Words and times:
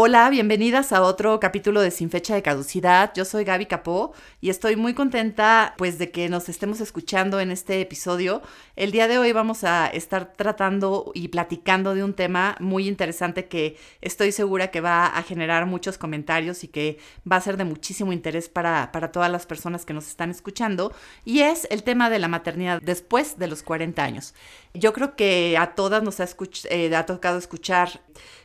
Hola, 0.00 0.30
bienvenidas 0.30 0.92
a 0.92 1.02
otro 1.02 1.40
capítulo 1.40 1.80
de 1.80 1.90
Sin 1.90 2.08
Fecha 2.08 2.32
de 2.32 2.40
Caducidad. 2.40 3.10
Yo 3.16 3.24
soy 3.24 3.42
Gaby 3.42 3.66
Capó 3.66 4.12
y 4.40 4.48
estoy 4.48 4.76
muy 4.76 4.94
contenta 4.94 5.74
pues 5.76 5.98
de 5.98 6.12
que 6.12 6.28
nos 6.28 6.48
estemos 6.48 6.80
escuchando 6.80 7.40
en 7.40 7.50
este 7.50 7.80
episodio. 7.80 8.40
El 8.76 8.92
día 8.92 9.08
de 9.08 9.18
hoy 9.18 9.32
vamos 9.32 9.64
a 9.64 9.88
estar 9.88 10.34
tratando 10.34 11.10
y 11.16 11.26
platicando 11.26 11.96
de 11.96 12.04
un 12.04 12.14
tema 12.14 12.54
muy 12.60 12.86
interesante 12.86 13.48
que 13.48 13.76
estoy 14.00 14.30
segura 14.30 14.70
que 14.70 14.80
va 14.80 15.06
a 15.06 15.22
generar 15.24 15.66
muchos 15.66 15.98
comentarios 15.98 16.62
y 16.62 16.68
que 16.68 16.98
va 17.28 17.34
a 17.34 17.40
ser 17.40 17.56
de 17.56 17.64
muchísimo 17.64 18.12
interés 18.12 18.48
para, 18.48 18.92
para 18.92 19.10
todas 19.10 19.32
las 19.32 19.46
personas 19.46 19.84
que 19.84 19.94
nos 19.94 20.06
están 20.06 20.30
escuchando 20.30 20.92
y 21.24 21.40
es 21.40 21.66
el 21.72 21.82
tema 21.82 22.08
de 22.08 22.20
la 22.20 22.28
maternidad 22.28 22.80
después 22.80 23.36
de 23.36 23.48
los 23.48 23.64
40 23.64 24.00
años. 24.00 24.32
Yo 24.74 24.92
creo 24.92 25.16
que 25.16 25.56
a 25.58 25.74
todas 25.74 26.04
nos 26.04 26.20
ha, 26.20 26.28
eh, 26.70 26.94
ha 26.94 27.04
tocado 27.04 27.36
escuchar 27.36 28.00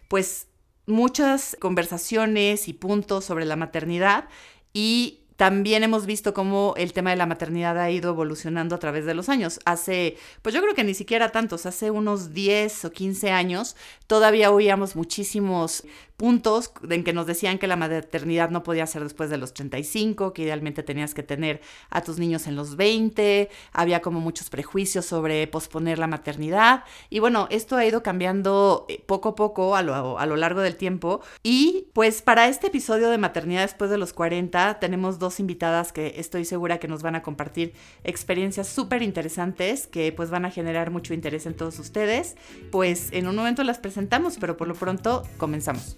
pues 0.08 0.48
muchas 0.86 1.58
conversaciones 1.60 2.68
y 2.68 2.74
puntos 2.74 3.26
sobre 3.26 3.46
la 3.46 3.56
maternidad 3.56 4.28
y 4.74 5.20
también 5.36 5.84
hemos 5.84 6.06
visto 6.06 6.34
cómo 6.34 6.74
el 6.78 6.94
tema 6.94 7.10
de 7.10 7.16
la 7.16 7.26
maternidad 7.26 7.80
ha 7.80 7.90
ido 7.90 8.12
evolucionando 8.12 8.76
a 8.76 8.80
través 8.80 9.06
de 9.06 9.16
los 9.16 9.30
años. 9.30 9.60
Hace, 9.66 10.18
pues 10.42 10.54
yo 10.54 10.62
creo 10.62 10.76
que 10.76 10.84
ni 10.84 10.94
siquiera 10.94 11.32
tantos, 11.32 11.66
hace 11.66 11.90
unos 11.92 12.34
10 12.34 12.86
o 12.86 12.92
15 12.92 13.32
años 13.32 13.76
todavía 14.08 14.52
oíamos 14.52 14.96
muchísimos 14.96 15.84
puntos 16.18 16.72
en 16.90 17.04
que 17.04 17.14
nos 17.14 17.28
decían 17.28 17.58
que 17.58 17.68
la 17.68 17.76
maternidad 17.76 18.50
no 18.50 18.64
podía 18.64 18.86
ser 18.88 19.04
después 19.04 19.30
de 19.30 19.38
los 19.38 19.54
35, 19.54 20.34
que 20.34 20.44
idealmente 20.44 20.84
tenías 20.84 21.14
que 21.14 21.24
tener 21.24 21.62
a 21.90 22.02
tus 22.02 22.20
niños 22.20 22.48
en 22.48 22.56
los 22.56 22.76
20, 22.76 23.50
había 23.72 24.02
como 24.02 24.20
muchos 24.20 24.50
prejuicios 24.50 25.06
sobre 25.06 25.48
posponer 25.48 26.00
la 26.00 26.08
maternidad 26.08 26.84
y 27.10 27.20
bueno, 27.20 27.48
esto 27.50 27.76
ha 27.76 27.86
ido 27.86 28.04
cambiando 28.04 28.86
eh, 28.90 29.02
poco 29.06 29.30
a 29.30 29.36
poco 29.36 29.76
a 29.76 29.82
lo, 29.82 30.20
a 30.20 30.26
lo 30.26 30.36
largo 30.36 30.62
del 30.62 30.76
tiempo 30.76 31.22
y 31.44 31.88
pues 31.94 32.22
para 32.22 32.48
este 32.48 32.68
episodio 32.68 33.10
de 33.10 33.18
maternidad 33.18 33.62
después 33.62 33.90
de 33.90 33.98
los 33.98 34.14
40 34.14 34.80
tenemos 34.80 35.20
dos 35.20 35.40
invitadas 35.40 35.92
que 35.92 36.16
estoy 36.18 36.46
segura 36.46 36.78
que 36.80 36.88
nos 36.88 37.02
van 37.02 37.16
a 37.16 37.22
compartir 37.22 37.74
experiencias 38.04 38.68
súper 38.68 39.02
interesantes 39.02 39.88
que 39.88 40.12
pues 40.12 40.30
van 40.30 40.46
a 40.46 40.52
generar 40.52 40.92
mucho 40.92 41.14
interés 41.14 41.46
en 41.46 41.56
todos 41.56 41.80
ustedes. 41.80 42.36
Pues 42.72 43.10
en 43.12 43.28
un 43.28 43.36
momento 43.36 43.64
las 43.64 43.80
presentamos, 43.80 44.38
pero 44.40 44.58
por 44.58 44.68
lo 44.68 44.76
pronto 44.76 45.24
comenzamos. 45.38 45.98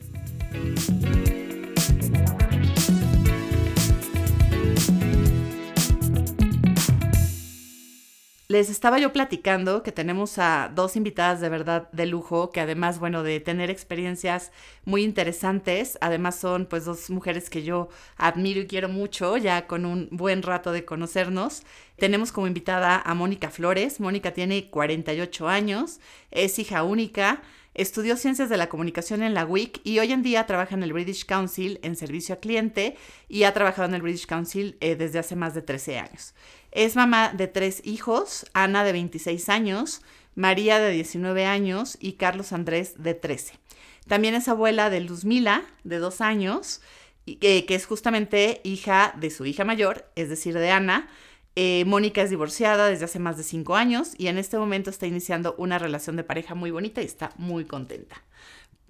Les 8.56 8.70
estaba 8.70 9.00
yo 9.00 9.12
platicando 9.12 9.84
que 9.84 9.92
tenemos 9.92 10.38
a 10.38 10.72
dos 10.74 10.96
invitadas 10.96 11.42
de 11.42 11.50
verdad 11.50 11.92
de 11.92 12.06
lujo, 12.06 12.52
que 12.52 12.62
además, 12.62 13.00
bueno, 13.00 13.22
de 13.22 13.42
tener 13.42 13.70
experiencias 13.70 14.54
muy 14.86 15.04
interesantes, 15.04 15.98
además 16.00 16.38
son 16.40 16.66
pues 16.66 16.86
dos 16.86 17.10
mujeres 17.10 17.50
que 17.50 17.64
yo 17.64 17.90
admiro 18.16 18.62
y 18.62 18.68
quiero 18.68 18.88
mucho, 18.88 19.36
ya 19.36 19.68
con 19.68 19.86
un 19.86 20.08
buen 20.10 20.42
rato 20.42 20.72
de 20.72 20.86
conocernos. 20.86 21.64
Tenemos 21.98 22.32
como 22.32 22.48
invitada 22.48 23.02
a 23.02 23.14
Mónica 23.14 23.50
Flores. 23.50 24.00
Mónica 24.00 24.32
tiene 24.32 24.70
48 24.70 25.50
años, 25.50 26.00
es 26.32 26.58
hija 26.58 26.84
única, 26.84 27.42
Estudió 27.76 28.16
Ciencias 28.16 28.48
de 28.48 28.56
la 28.56 28.70
Comunicación 28.70 29.22
en 29.22 29.34
la 29.34 29.46
WIC 29.46 29.82
y 29.84 30.00
hoy 30.00 30.14
en 30.14 30.24
día 30.24 30.46
trabaja 30.46 30.76
en 30.76 30.84
el 30.84 30.94
British 30.94 31.26
Council 31.26 31.78
en 31.84 31.98
servicio 31.98 32.34
a 32.34 32.38
cliente 32.40 32.96
y 33.28 33.44
ha 33.44 33.54
trabajado 33.54 33.90
en 33.90 33.96
el 33.96 34.02
British 34.02 34.28
Council 34.28 34.78
eh, 34.80 34.96
desde 34.96 35.20
hace 35.20 35.36
más 35.36 35.54
de 35.54 35.62
13 35.62 36.00
años. 36.00 36.34
Es 36.72 36.96
mamá 36.96 37.34
de 37.36 37.50
tres 37.50 37.82
hijos, 37.84 38.46
Ana 38.54 38.86
de 38.86 38.94
26 38.94 39.50
años, 39.50 40.02
María 40.36 40.80
de 40.80 40.92
19 40.92 41.46
años 41.46 41.98
y 42.00 42.14
Carlos 42.14 42.54
Andrés 42.54 42.94
de 43.04 43.14
13. 43.14 43.60
También 44.08 44.36
es 44.36 44.48
abuela 44.48 44.90
de 44.90 45.02
Luzmila 45.02 45.66
de 45.84 45.98
2 45.98 46.22
años, 46.22 46.80
que 47.26 47.66
es 47.68 47.86
justamente 47.86 48.62
hija 48.64 49.14
de 49.20 49.30
su 49.32 49.46
hija 49.46 49.66
mayor, 49.66 50.10
es 50.16 50.30
decir, 50.30 50.54
de 50.54 50.72
Ana, 50.72 51.10
eh, 51.56 51.86
Mónica 51.86 52.22
es 52.22 52.30
divorciada 52.30 52.88
desde 52.88 53.06
hace 53.06 53.20
más 53.20 53.38
de 53.38 53.44
cinco 53.44 53.76
años 53.76 54.14
y 54.18 54.28
en 54.28 54.38
este 54.38 54.58
momento 54.58 54.90
está 54.90 55.08
iniciando 55.08 55.56
una 55.58 55.80
relación 55.80 56.16
de 56.16 56.24
pareja 56.24 56.54
muy 56.54 56.72
bonita 56.72 57.02
y 57.02 57.06
está 57.06 57.32
muy 57.38 57.66
contenta. 57.66 58.24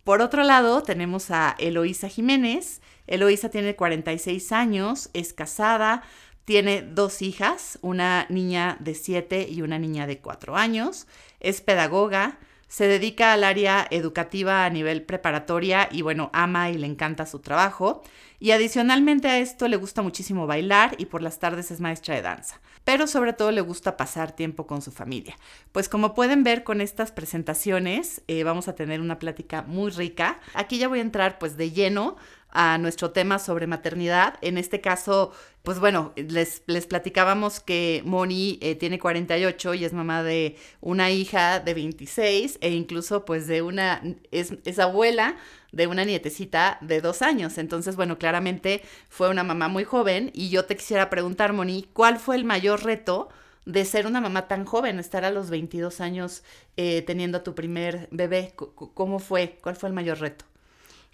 Por 0.03 0.21
otro 0.21 0.43
lado, 0.43 0.83
tenemos 0.83 1.31
a 1.31 1.55
Eloísa 1.57 2.09
Jiménez. 2.09 2.81
Eloísa 3.07 3.49
tiene 3.49 3.75
46 3.75 4.51
años, 4.51 5.09
es 5.13 5.33
casada, 5.33 6.03
tiene 6.45 6.83
dos 6.83 7.21
hijas, 7.23 7.79
una 7.81 8.27
niña 8.29 8.77
de 8.79 8.93
7 8.93 9.47
y 9.49 9.63
una 9.63 9.79
niña 9.79 10.05
de 10.05 10.19
4 10.19 10.55
años, 10.55 11.07
es 11.39 11.61
pedagoga, 11.61 12.37
se 12.75 12.89
dedica 12.89 13.31
al 13.31 13.45
área 13.45 13.87
educativa 13.89 14.65
a 14.65 14.69
nivel 14.69 15.01
preparatoria 15.03 15.87
y 15.93 16.01
bueno, 16.01 16.29
ama 16.33 16.69
y 16.71 16.77
le 16.77 16.87
encanta 16.87 17.25
su 17.25 17.39
trabajo. 17.39 18.03
Y 18.37 18.51
adicionalmente 18.51 19.29
a 19.29 19.39
esto 19.39 19.69
le 19.69 19.77
gusta 19.77 20.01
muchísimo 20.01 20.45
bailar 20.45 20.93
y 20.97 21.05
por 21.05 21.21
las 21.21 21.39
tardes 21.39 21.71
es 21.71 21.79
maestra 21.79 22.15
de 22.15 22.21
danza. 22.21 22.59
Pero 22.83 23.07
sobre 23.07 23.31
todo 23.31 23.51
le 23.51 23.61
gusta 23.61 23.95
pasar 23.95 24.33
tiempo 24.33 24.67
con 24.67 24.81
su 24.81 24.91
familia. 24.91 25.37
Pues 25.71 25.87
como 25.87 26.13
pueden 26.13 26.43
ver 26.43 26.65
con 26.65 26.81
estas 26.81 27.13
presentaciones 27.13 28.21
eh, 28.27 28.43
vamos 28.43 28.67
a 28.67 28.75
tener 28.75 28.99
una 28.99 29.19
plática 29.19 29.61
muy 29.61 29.89
rica. 29.89 30.41
Aquí 30.53 30.77
ya 30.77 30.89
voy 30.89 30.99
a 30.99 31.03
entrar 31.03 31.39
pues 31.39 31.55
de 31.55 31.71
lleno 31.71 32.17
a 32.55 32.77
nuestro 32.77 33.11
tema 33.11 33.37
sobre 33.37 33.67
maternidad. 33.67 34.35
En 34.41 34.57
este 34.57 34.79
caso, 34.79 35.33
pues 35.61 35.79
bueno, 35.79 36.13
les, 36.15 36.63
les 36.67 36.87
platicábamos 36.87 37.59
que 37.59 38.01
Moni 38.05 38.57
eh, 38.61 38.75
tiene 38.75 38.97
48 38.97 39.73
y 39.73 39.83
es 39.83 39.91
mamá 39.91 40.23
de 40.23 40.55
una 40.79 41.11
hija 41.11 41.59
de 41.59 41.73
26 41.73 42.57
e 42.61 42.69
incluso 42.71 43.25
pues 43.25 43.45
de 43.47 43.61
una, 43.61 44.01
es, 44.31 44.53
es 44.63 44.79
abuela 44.79 45.35
de 45.73 45.87
una 45.87 46.05
nietecita 46.05 46.77
de 46.79 47.01
dos 47.01 47.21
años. 47.21 47.57
Entonces, 47.57 47.97
bueno, 47.97 48.17
claramente 48.17 48.81
fue 49.09 49.29
una 49.29 49.43
mamá 49.43 49.67
muy 49.67 49.83
joven 49.83 50.31
y 50.33 50.49
yo 50.49 50.63
te 50.63 50.77
quisiera 50.77 51.09
preguntar, 51.09 51.51
Moni, 51.51 51.89
¿cuál 51.91 52.17
fue 52.19 52.37
el 52.37 52.45
mayor 52.45 52.83
reto? 52.83 53.29
de 53.65 53.83
ser 53.83 54.05
una 54.05 54.21
mamá 54.21 54.47
tan 54.47 54.63
joven, 54.63 54.99
estar 54.99 55.25
a 55.25 55.31
los 55.31 55.49
22 55.49 55.99
años 55.99 56.43
eh, 56.77 57.01
teniendo 57.01 57.39
a 57.39 57.43
tu 57.43 57.55
primer 57.55 58.07
bebé. 58.11 58.53
¿Cómo 58.55 59.17
fue? 59.17 59.57
¿Cuál 59.61 59.75
fue 59.75 59.89
el 59.89 59.95
mayor 59.95 60.19
reto? 60.19 60.45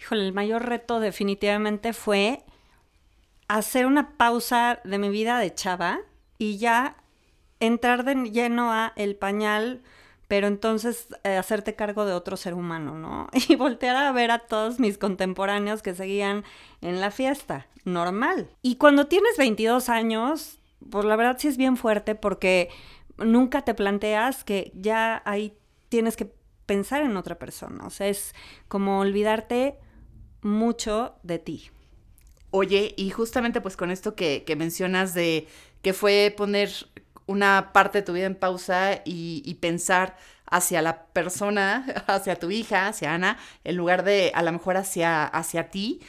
Híjole, 0.02 0.26
el 0.26 0.32
mayor 0.32 0.66
reto 0.66 0.98
definitivamente 0.98 1.92
fue 1.92 2.42
hacer 3.46 3.86
una 3.86 4.16
pausa 4.16 4.80
de 4.82 4.98
mi 4.98 5.10
vida 5.10 5.38
de 5.38 5.54
chava 5.54 6.00
y 6.38 6.58
ya 6.58 6.96
entrar 7.60 8.02
de 8.02 8.16
lleno 8.28 8.72
a 8.72 8.94
el 8.96 9.14
pañal, 9.14 9.80
pero 10.26 10.48
entonces 10.48 11.06
eh, 11.22 11.36
hacerte 11.36 11.76
cargo 11.76 12.04
de 12.04 12.14
otro 12.14 12.36
ser 12.36 12.54
humano, 12.54 12.98
¿no? 12.98 13.28
Y 13.48 13.54
voltear 13.54 13.94
a 13.94 14.10
ver 14.10 14.32
a 14.32 14.40
todos 14.40 14.80
mis 14.80 14.98
contemporáneos 14.98 15.82
que 15.82 15.94
seguían 15.94 16.42
en 16.80 17.00
la 17.00 17.12
fiesta, 17.12 17.68
normal. 17.84 18.50
Y 18.60 18.78
cuando 18.78 19.06
tienes 19.06 19.36
22 19.36 19.88
años, 19.88 20.58
pues 20.90 21.04
la 21.04 21.14
verdad 21.14 21.36
sí 21.38 21.46
es 21.46 21.56
bien 21.56 21.76
fuerte 21.76 22.16
porque 22.16 22.70
nunca 23.18 23.62
te 23.62 23.74
planteas 23.74 24.42
que 24.42 24.72
ya 24.74 25.22
ahí 25.24 25.56
tienes 25.90 26.16
que 26.16 26.34
pensar 26.66 27.02
en 27.02 27.16
otra 27.16 27.38
persona, 27.38 27.86
o 27.86 27.90
sea, 27.90 28.08
es 28.08 28.34
como 28.66 28.98
olvidarte 28.98 29.78
mucho 30.42 31.14
de 31.22 31.38
ti. 31.38 31.70
Oye, 32.50 32.94
y 32.96 33.10
justamente 33.10 33.60
pues 33.60 33.76
con 33.76 33.90
esto 33.90 34.14
que, 34.14 34.44
mencionas 34.56 35.14
de 35.14 35.48
que 35.80 35.94
fue 35.94 36.34
poner 36.36 36.70
una 37.26 37.72
parte 37.72 37.98
de 37.98 38.02
tu 38.02 38.12
vida 38.12 38.26
en 38.26 38.34
pausa 38.34 39.00
y, 39.04 39.54
pensar 39.60 40.16
hacia 40.46 40.82
la 40.82 41.06
persona, 41.06 41.86
hacia 42.06 42.36
tu 42.36 42.50
hija, 42.50 42.88
hacia 42.88 43.14
Ana, 43.14 43.38
en 43.64 43.76
lugar 43.76 44.04
de 44.04 44.32
a 44.34 44.42
lo 44.42 44.52
mejor 44.52 44.76
hacia, 44.76 45.24
hacia 45.24 45.70
ti. 45.70 46.00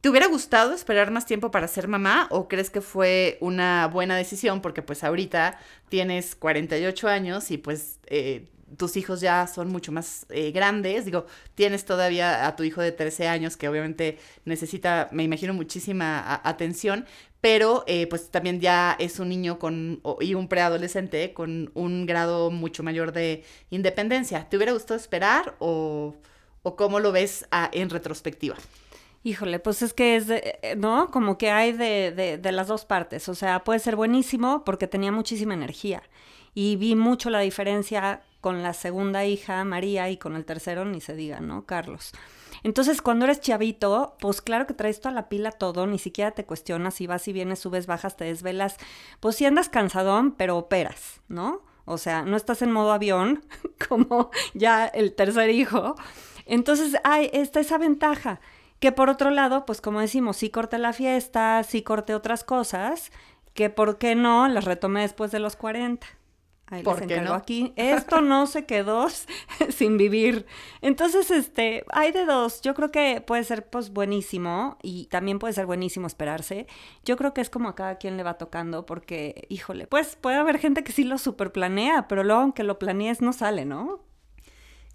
¿Te 0.00 0.08
hubiera 0.08 0.28
gustado 0.28 0.72
esperar 0.74 1.10
más 1.10 1.26
tiempo 1.26 1.50
para 1.50 1.68
ser 1.68 1.88
mamá 1.88 2.28
o 2.30 2.48
crees 2.48 2.70
que 2.70 2.80
fue 2.80 3.36
una 3.40 3.88
buena 3.88 4.16
decisión? 4.16 4.62
Porque 4.62 4.80
pues 4.80 5.02
ahorita 5.04 5.58
tienes 5.88 6.36
48 6.36 7.08
años 7.08 7.50
y 7.50 7.58
pues 7.58 7.98
eh, 8.06 8.48
tus 8.76 8.96
hijos 8.96 9.20
ya 9.20 9.46
son 9.46 9.68
mucho 9.68 9.92
más 9.92 10.26
eh, 10.30 10.50
grandes, 10.50 11.04
digo, 11.04 11.26
tienes 11.54 11.84
todavía 11.84 12.46
a 12.46 12.56
tu 12.56 12.64
hijo 12.64 12.82
de 12.82 12.92
13 12.92 13.28
años 13.28 13.56
que 13.56 13.68
obviamente 13.68 14.18
necesita, 14.44 15.08
me 15.12 15.22
imagino, 15.22 15.54
muchísima 15.54 16.40
atención, 16.44 17.06
pero 17.40 17.84
eh, 17.86 18.06
pues 18.08 18.30
también 18.30 18.60
ya 18.60 18.96
es 18.98 19.18
un 19.20 19.28
niño 19.28 19.58
con, 19.58 20.02
y 20.20 20.34
un 20.34 20.48
preadolescente 20.48 21.32
con 21.32 21.70
un 21.74 22.06
grado 22.06 22.50
mucho 22.50 22.82
mayor 22.82 23.12
de 23.12 23.44
independencia. 23.70 24.48
¿Te 24.48 24.56
hubiera 24.56 24.72
gustado 24.72 24.98
esperar 24.98 25.54
o, 25.60 26.16
o 26.62 26.76
cómo 26.76 27.00
lo 27.00 27.12
ves 27.12 27.46
en 27.72 27.90
retrospectiva? 27.90 28.56
Híjole, 29.24 29.58
pues 29.58 29.82
es 29.82 29.92
que 29.94 30.16
es, 30.16 30.30
eh, 30.30 30.74
¿no? 30.76 31.10
Como 31.10 31.38
que 31.38 31.50
hay 31.50 31.72
de, 31.72 32.12
de, 32.12 32.38
de, 32.38 32.52
las 32.52 32.68
dos 32.68 32.84
partes. 32.84 33.28
O 33.28 33.34
sea, 33.34 33.64
puede 33.64 33.80
ser 33.80 33.96
buenísimo 33.96 34.64
porque 34.64 34.86
tenía 34.86 35.12
muchísima 35.12 35.54
energía. 35.54 36.02
Y 36.54 36.76
vi 36.76 36.94
mucho 36.94 37.28
la 37.30 37.40
diferencia 37.40 38.22
con 38.40 38.62
la 38.62 38.72
segunda 38.72 39.24
hija, 39.24 39.64
María, 39.64 40.10
y 40.10 40.16
con 40.16 40.36
el 40.36 40.44
tercero, 40.44 40.84
ni 40.84 41.00
se 41.00 41.14
diga, 41.14 41.40
¿no? 41.40 41.66
Carlos. 41.66 42.12
Entonces, 42.62 43.02
cuando 43.02 43.24
eres 43.24 43.40
chavito, 43.40 44.16
pues 44.20 44.40
claro 44.40 44.66
que 44.66 44.74
traes 44.74 45.00
toda 45.00 45.14
la 45.14 45.28
pila 45.28 45.52
todo, 45.52 45.86
ni 45.86 45.98
siquiera 45.98 46.32
te 46.32 46.44
cuestionas 46.44 46.94
si 46.94 47.06
vas 47.06 47.26
y 47.28 47.32
vienes, 47.32 47.60
subes, 47.60 47.86
bajas, 47.86 48.16
te 48.16 48.24
desvelas. 48.24 48.76
Pues 49.20 49.36
si 49.36 49.44
andas 49.44 49.68
cansadón, 49.68 50.32
pero 50.32 50.56
operas, 50.56 51.20
¿no? 51.28 51.62
O 51.84 51.98
sea, 51.98 52.22
no 52.22 52.36
estás 52.36 52.62
en 52.62 52.72
modo 52.72 52.92
avión, 52.92 53.44
como 53.88 54.30
ya 54.54 54.86
el 54.86 55.14
tercer 55.14 55.50
hijo. 55.50 55.96
Entonces, 56.46 56.96
hay 57.04 57.30
esta 57.32 57.60
esa 57.60 57.78
ventaja. 57.78 58.40
Que 58.80 58.92
por 58.92 59.10
otro 59.10 59.30
lado, 59.30 59.66
pues 59.66 59.80
como 59.80 60.00
decimos, 60.00 60.36
sí 60.36 60.50
corté 60.50 60.78
la 60.78 60.92
fiesta, 60.92 61.64
sí 61.64 61.82
corté 61.82 62.14
otras 62.14 62.44
cosas, 62.44 63.10
que 63.52 63.70
por 63.70 63.98
qué 63.98 64.14
no 64.14 64.46
las 64.46 64.66
retomé 64.66 65.00
después 65.00 65.32
de 65.32 65.40
los 65.40 65.56
40. 65.56 66.06
Ahí 66.70 66.82
¿Por 66.82 67.00
les 67.00 67.08
qué 67.08 67.20
no? 67.22 67.32
aquí. 67.32 67.72
Esto 67.76 68.20
no 68.20 68.46
se 68.46 68.66
quedó 68.66 69.06
sin 69.70 69.96
vivir. 69.96 70.46
Entonces, 70.82 71.30
este, 71.30 71.84
hay 71.90 72.12
de 72.12 72.26
dos. 72.26 72.60
Yo 72.60 72.74
creo 72.74 72.90
que 72.90 73.22
puede 73.26 73.42
ser 73.44 73.68
pues 73.70 73.90
buenísimo 73.90 74.76
y 74.82 75.06
también 75.06 75.38
puede 75.38 75.54
ser 75.54 75.64
buenísimo 75.64 76.06
esperarse. 76.06 76.66
Yo 77.04 77.16
creo 77.16 77.32
que 77.32 77.40
es 77.40 77.48
como 77.48 77.70
a 77.70 77.74
cada 77.74 77.96
quien 77.96 78.16
le 78.18 78.22
va 78.22 78.36
tocando 78.36 78.84
porque, 78.84 79.46
híjole, 79.48 79.86
pues 79.86 80.16
puede 80.16 80.36
haber 80.36 80.58
gente 80.58 80.84
que 80.84 80.92
sí 80.92 81.04
lo 81.04 81.16
super 81.16 81.52
planea, 81.52 82.06
pero 82.06 82.22
luego 82.22 82.42
aunque 82.42 82.64
lo 82.64 82.78
planees 82.78 83.22
no 83.22 83.32
sale, 83.32 83.64
¿no? 83.64 84.00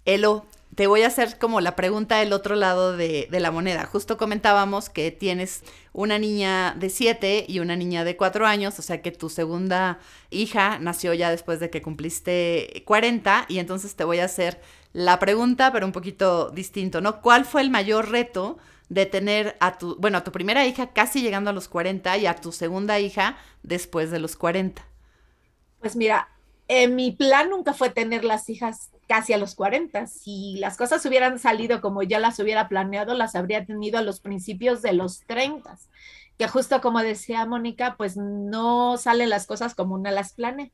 Elo, 0.04 0.44
te 0.74 0.86
voy 0.86 1.02
a 1.02 1.08
hacer 1.08 1.38
como 1.38 1.60
la 1.60 1.76
pregunta 1.76 2.18
del 2.18 2.32
otro 2.32 2.56
lado 2.56 2.96
de, 2.96 3.28
de 3.30 3.40
la 3.40 3.50
moneda. 3.50 3.86
Justo 3.86 4.16
comentábamos 4.16 4.88
que 4.88 5.10
tienes 5.10 5.62
una 5.92 6.18
niña 6.18 6.74
de 6.78 6.90
7 6.90 7.44
y 7.48 7.60
una 7.60 7.76
niña 7.76 8.04
de 8.04 8.16
4 8.16 8.46
años, 8.46 8.78
o 8.78 8.82
sea 8.82 9.02
que 9.02 9.12
tu 9.12 9.28
segunda 9.28 9.98
hija 10.30 10.78
nació 10.78 11.14
ya 11.14 11.30
después 11.30 11.60
de 11.60 11.70
que 11.70 11.82
cumpliste 11.82 12.82
40 12.86 13.46
y 13.48 13.58
entonces 13.58 13.94
te 13.94 14.04
voy 14.04 14.18
a 14.18 14.24
hacer 14.24 14.60
la 14.92 15.18
pregunta, 15.18 15.72
pero 15.72 15.86
un 15.86 15.92
poquito 15.92 16.50
distinto, 16.50 17.00
¿no? 17.00 17.20
¿Cuál 17.20 17.44
fue 17.44 17.60
el 17.60 17.70
mayor 17.70 18.10
reto 18.10 18.58
de 18.88 19.06
tener 19.06 19.56
a 19.60 19.78
tu, 19.78 19.96
bueno, 19.96 20.18
a 20.18 20.24
tu 20.24 20.32
primera 20.32 20.66
hija 20.66 20.92
casi 20.92 21.20
llegando 21.20 21.50
a 21.50 21.52
los 21.52 21.68
40 21.68 22.16
y 22.18 22.26
a 22.26 22.36
tu 22.36 22.52
segunda 22.52 23.00
hija 23.00 23.36
después 23.62 24.10
de 24.10 24.20
los 24.20 24.36
40? 24.36 24.82
Pues 25.80 25.96
mira, 25.96 26.28
eh, 26.68 26.88
mi 26.88 27.12
plan 27.12 27.50
nunca 27.50 27.74
fue 27.74 27.90
tener 27.90 28.24
las 28.24 28.48
hijas 28.48 28.90
casi 29.08 29.32
a 29.32 29.38
los 29.38 29.54
40. 29.54 30.06
Si 30.06 30.56
las 30.58 30.76
cosas 30.76 31.04
hubieran 31.06 31.38
salido 31.38 31.80
como 31.80 32.02
yo 32.02 32.18
las 32.18 32.38
hubiera 32.38 32.68
planeado, 32.68 33.14
las 33.14 33.34
habría 33.34 33.64
tenido 33.64 33.98
a 33.98 34.02
los 34.02 34.20
principios 34.20 34.82
de 34.82 34.92
los 34.92 35.20
30. 35.26 35.76
Que 36.38 36.48
justo 36.48 36.80
como 36.80 37.00
decía 37.00 37.46
Mónica, 37.46 37.96
pues 37.96 38.16
no 38.16 38.96
salen 38.96 39.30
las 39.30 39.46
cosas 39.46 39.74
como 39.74 39.94
una 39.94 40.10
las 40.10 40.32
planea. 40.32 40.70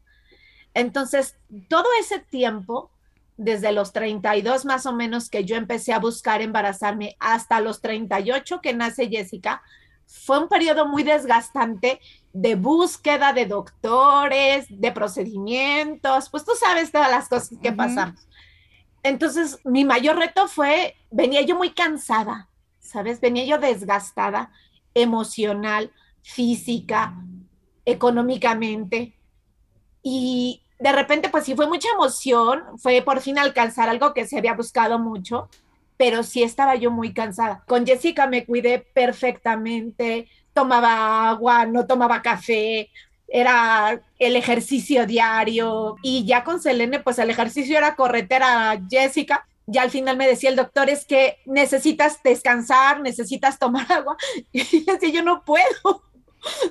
Entonces, 0.74 1.36
todo 1.68 1.86
ese 2.00 2.18
tiempo, 2.20 2.90
desde 3.36 3.72
los 3.72 3.92
32 3.92 4.64
más 4.64 4.86
o 4.86 4.92
menos 4.92 5.28
que 5.30 5.44
yo 5.44 5.56
empecé 5.56 5.92
a 5.92 5.98
buscar 5.98 6.42
embarazarme 6.42 7.16
hasta 7.18 7.60
los 7.60 7.80
38 7.80 8.60
que 8.60 8.74
nace 8.74 9.08
Jessica, 9.08 9.62
fue 10.10 10.38
un 10.38 10.48
periodo 10.48 10.86
muy 10.86 11.04
desgastante 11.04 12.00
de 12.32 12.56
búsqueda 12.56 13.32
de 13.32 13.46
doctores, 13.46 14.66
de 14.68 14.92
procedimientos, 14.92 16.28
pues 16.30 16.44
tú 16.44 16.52
sabes 16.58 16.90
todas 16.90 17.10
las 17.10 17.28
cosas 17.28 17.58
que 17.62 17.68
Ujú. 17.68 17.76
pasamos. 17.76 18.26
Entonces, 19.02 19.58
mi 19.64 19.84
mayor 19.84 20.16
reto 20.18 20.48
fue, 20.48 20.96
venía 21.10 21.42
yo 21.42 21.56
muy 21.56 21.70
cansada, 21.70 22.48
¿sabes? 22.80 23.20
Venía 23.20 23.44
yo 23.44 23.58
desgastada, 23.58 24.50
emocional, 24.94 25.92
física, 26.22 27.14
económicamente. 27.84 29.16
Y 30.02 30.62
de 30.78 30.92
repente, 30.92 31.28
pues 31.28 31.44
sí 31.44 31.54
fue 31.54 31.68
mucha 31.68 31.88
emoción, 31.94 32.78
fue 32.78 33.00
por 33.02 33.20
fin 33.20 33.38
alcanzar 33.38 33.88
algo 33.88 34.12
que 34.12 34.26
se 34.26 34.38
había 34.38 34.54
buscado 34.54 34.98
mucho, 34.98 35.48
pero 36.00 36.22
sí 36.22 36.42
estaba 36.42 36.76
yo 36.76 36.90
muy 36.90 37.12
cansada. 37.12 37.62
Con 37.66 37.84
Jessica 37.84 38.26
me 38.26 38.46
cuidé 38.46 38.78
perfectamente, 38.78 40.28
tomaba 40.54 41.28
agua, 41.28 41.66
no 41.66 41.86
tomaba 41.86 42.22
café, 42.22 42.88
era 43.28 44.00
el 44.18 44.34
ejercicio 44.34 45.04
diario 45.04 45.96
y 46.02 46.24
ya 46.24 46.42
con 46.42 46.58
Selene, 46.58 47.00
pues 47.00 47.18
el 47.18 47.28
ejercicio 47.28 47.76
era 47.76 47.96
corretera 47.96 48.80
Jessica. 48.90 49.46
Ya 49.66 49.82
al 49.82 49.90
final 49.90 50.16
me 50.16 50.26
decía 50.26 50.48
el 50.48 50.56
doctor, 50.56 50.88
es 50.88 51.04
que 51.04 51.36
necesitas 51.44 52.22
descansar, 52.22 53.02
necesitas 53.02 53.58
tomar 53.58 53.84
agua. 53.92 54.16
Y 54.52 54.84
decía, 54.84 55.10
yo 55.10 55.22
no 55.22 55.44
puedo, 55.44 56.02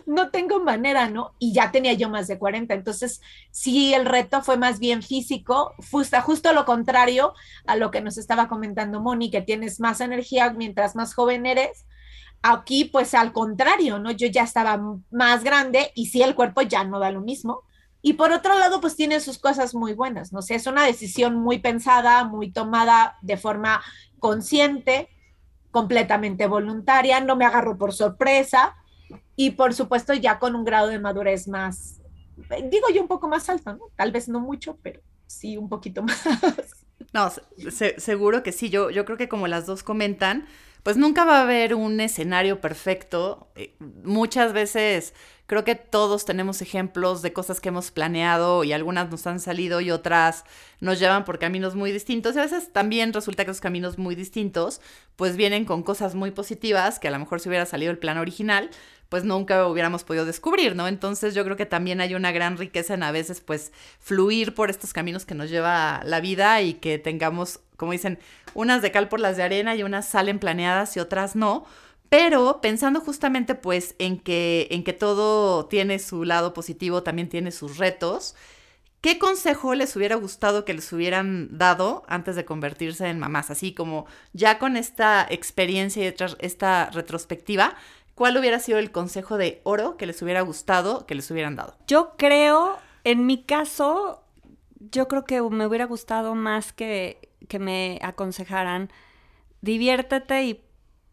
no 0.05 0.29
tengo 0.29 0.59
manera, 0.59 1.09
¿no? 1.09 1.33
Y 1.39 1.53
ya 1.53 1.71
tenía 1.71 1.93
yo 1.93 2.09
más 2.09 2.27
de 2.27 2.37
40. 2.37 2.73
Entonces, 2.73 3.21
sí, 3.51 3.93
el 3.93 4.05
reto 4.05 4.41
fue 4.41 4.57
más 4.57 4.79
bien 4.79 5.03
físico, 5.03 5.73
justo, 5.91 6.21
justo 6.21 6.53
lo 6.53 6.65
contrario 6.65 7.33
a 7.65 7.75
lo 7.75 7.91
que 7.91 8.01
nos 8.01 8.17
estaba 8.17 8.47
comentando 8.47 9.01
Moni, 9.01 9.31
que 9.31 9.41
tienes 9.41 9.79
más 9.79 10.01
energía 10.01 10.51
mientras 10.51 10.95
más 10.95 11.13
joven 11.13 11.45
eres. 11.45 11.85
Aquí, 12.41 12.85
pues 12.85 13.13
al 13.13 13.33
contrario, 13.33 13.99
¿no? 13.99 14.11
Yo 14.11 14.27
ya 14.27 14.43
estaba 14.43 14.81
más 15.11 15.43
grande 15.43 15.91
y 15.95 16.07
sí, 16.07 16.21
el 16.21 16.35
cuerpo 16.35 16.61
ya 16.61 16.83
no 16.83 16.99
da 16.99 17.11
lo 17.11 17.21
mismo. 17.21 17.63
Y 18.01 18.13
por 18.13 18.31
otro 18.31 18.57
lado, 18.57 18.79
pues 18.79 18.95
tiene 18.95 19.19
sus 19.19 19.39
cosas 19.39 19.75
muy 19.75 19.93
buenas, 19.93 20.31
¿no? 20.31 20.41
sé, 20.41 20.55
es 20.55 20.67
una 20.67 20.85
decisión 20.85 21.35
muy 21.35 21.59
pensada, 21.59 22.23
muy 22.23 22.49
tomada 22.49 23.17
de 23.21 23.35
forma 23.35 23.81
consciente, 24.19 25.09
completamente 25.69 26.47
voluntaria, 26.47 27.19
no 27.19 27.35
me 27.35 27.45
agarro 27.45 27.77
por 27.77 27.93
sorpresa 27.93 28.78
y 29.35 29.51
por 29.51 29.73
supuesto 29.73 30.13
ya 30.13 30.39
con 30.39 30.55
un 30.55 30.65
grado 30.65 30.87
de 30.87 30.99
madurez 30.99 31.47
más, 31.47 32.01
digo 32.71 32.87
yo 32.93 33.01
un 33.01 33.07
poco 33.07 33.27
más 33.27 33.49
alto, 33.49 33.73
¿no? 33.73 33.81
Tal 33.95 34.11
vez 34.11 34.27
no 34.29 34.39
mucho, 34.39 34.77
pero 34.83 35.01
sí 35.27 35.57
un 35.57 35.69
poquito 35.69 36.03
más. 36.03 36.21
No, 37.13 37.31
se- 37.71 37.99
seguro 37.99 38.43
que 38.43 38.51
sí. 38.51 38.69
Yo, 38.69 38.89
yo 38.91 39.05
creo 39.05 39.17
que 39.17 39.29
como 39.29 39.47
las 39.47 39.65
dos 39.65 39.83
comentan, 39.83 40.45
pues 40.83 40.95
nunca 40.97 41.25
va 41.25 41.39
a 41.39 41.43
haber 41.43 41.73
un 41.75 41.99
escenario 41.99 42.61
perfecto. 42.61 43.51
Eh, 43.55 43.75
muchas 43.79 44.53
veces 44.53 45.13
creo 45.47 45.63
que 45.63 45.73
todos 45.73 46.25
tenemos 46.25 46.61
ejemplos 46.61 47.23
de 47.23 47.33
cosas 47.33 47.59
que 47.59 47.69
hemos 47.69 47.89
planeado 47.89 48.63
y 48.63 48.71
algunas 48.73 49.09
nos 49.09 49.25
han 49.25 49.39
salido 49.39 49.81
y 49.81 49.89
otras 49.89 50.43
nos 50.81 50.99
llevan 50.99 51.25
por 51.25 51.39
caminos 51.39 51.73
muy 51.75 51.91
distintos. 51.91 52.35
Y 52.35 52.39
a 52.39 52.43
veces 52.43 52.71
también 52.71 53.11
resulta 53.13 53.43
que 53.43 53.51
esos 53.51 53.61
caminos 53.61 53.97
muy 53.97 54.13
distintos 54.13 54.79
pues 55.15 55.35
vienen 55.35 55.65
con 55.65 55.81
cosas 55.83 56.13
muy 56.15 56.29
positivas 56.31 56.99
que 56.99 57.07
a 57.07 57.11
lo 57.11 57.19
mejor 57.19 57.39
si 57.39 57.49
hubiera 57.49 57.65
salido 57.65 57.91
el 57.91 57.97
plan 57.97 58.17
original 58.19 58.69
pues 59.09 59.23
nunca 59.23 59.67
hubiéramos 59.67 60.03
podido 60.03 60.25
descubrir, 60.25 60.75
¿no? 60.75 60.87
Entonces 60.87 61.33
yo 61.35 61.43
creo 61.43 61.57
que 61.57 61.65
también 61.65 61.99
hay 61.99 62.15
una 62.15 62.31
gran 62.31 62.57
riqueza 62.57 62.93
en 62.93 63.03
a 63.03 63.11
veces 63.11 63.41
pues 63.41 63.71
fluir 63.99 64.53
por 64.53 64.69
estos 64.69 64.93
caminos 64.93 65.25
que 65.25 65.35
nos 65.35 65.49
lleva 65.49 66.01
la 66.05 66.19
vida 66.21 66.61
y 66.61 66.75
que 66.75 66.99
tengamos, 66.99 67.59
como 67.75 67.91
dicen, 67.91 68.19
unas 68.53 68.81
de 68.81 68.91
cal 68.91 69.09
por 69.09 69.19
las 69.19 69.35
de 69.37 69.43
arena 69.43 69.75
y 69.75 69.83
unas 69.83 70.07
salen 70.07 70.39
planeadas 70.39 70.95
y 70.95 70.99
otras 70.99 71.35
no. 71.35 71.65
Pero 72.09 72.59
pensando 72.61 73.01
justamente 73.01 73.53
pues 73.55 73.95
en 73.99 74.19
que, 74.19 74.67
en 74.71 74.83
que 74.83 74.93
todo 74.93 75.65
tiene 75.67 75.99
su 75.99 76.23
lado 76.23 76.53
positivo, 76.53 77.03
también 77.03 77.29
tiene 77.29 77.51
sus 77.51 77.77
retos, 77.77 78.35
¿qué 79.01 79.19
consejo 79.19 79.75
les 79.75 79.95
hubiera 79.95 80.15
gustado 80.15 80.65
que 80.65 80.73
les 80.73 80.91
hubieran 80.91 81.57
dado 81.57 82.03
antes 82.07 82.35
de 82.35 82.45
convertirse 82.45 83.07
en 83.09 83.19
mamás? 83.19 83.49
Así 83.51 83.73
como 83.73 84.07
ya 84.33 84.59
con 84.59 84.75
esta 84.75 85.25
experiencia 85.29 86.03
y 86.03 86.13
esta- 86.39 86.89
retrospectiva, 86.91 87.75
¿cuál 88.19 88.35
hubiera 88.35 88.59
sido 88.59 88.79
el 88.79 88.91
consejo 88.91 89.37
de 89.37 89.61
oro 89.63 89.95
que 89.95 90.05
les 90.05 90.21
hubiera 90.21 90.41
gustado 90.41 91.05
que 91.05 91.15
les 91.15 91.31
hubieran 91.31 91.55
dado? 91.55 91.77
Yo 91.87 92.17
creo, 92.17 92.77
en 93.05 93.25
mi 93.25 93.43
caso, 93.45 94.25
yo 94.91 95.07
creo 95.07 95.23
que 95.23 95.41
me 95.41 95.65
hubiera 95.65 95.85
gustado 95.85 96.35
más 96.35 96.73
que, 96.73 97.31
que 97.47 97.59
me 97.59 97.97
aconsejaran, 98.03 98.91
diviértete 99.61 100.43
y, 100.43 100.65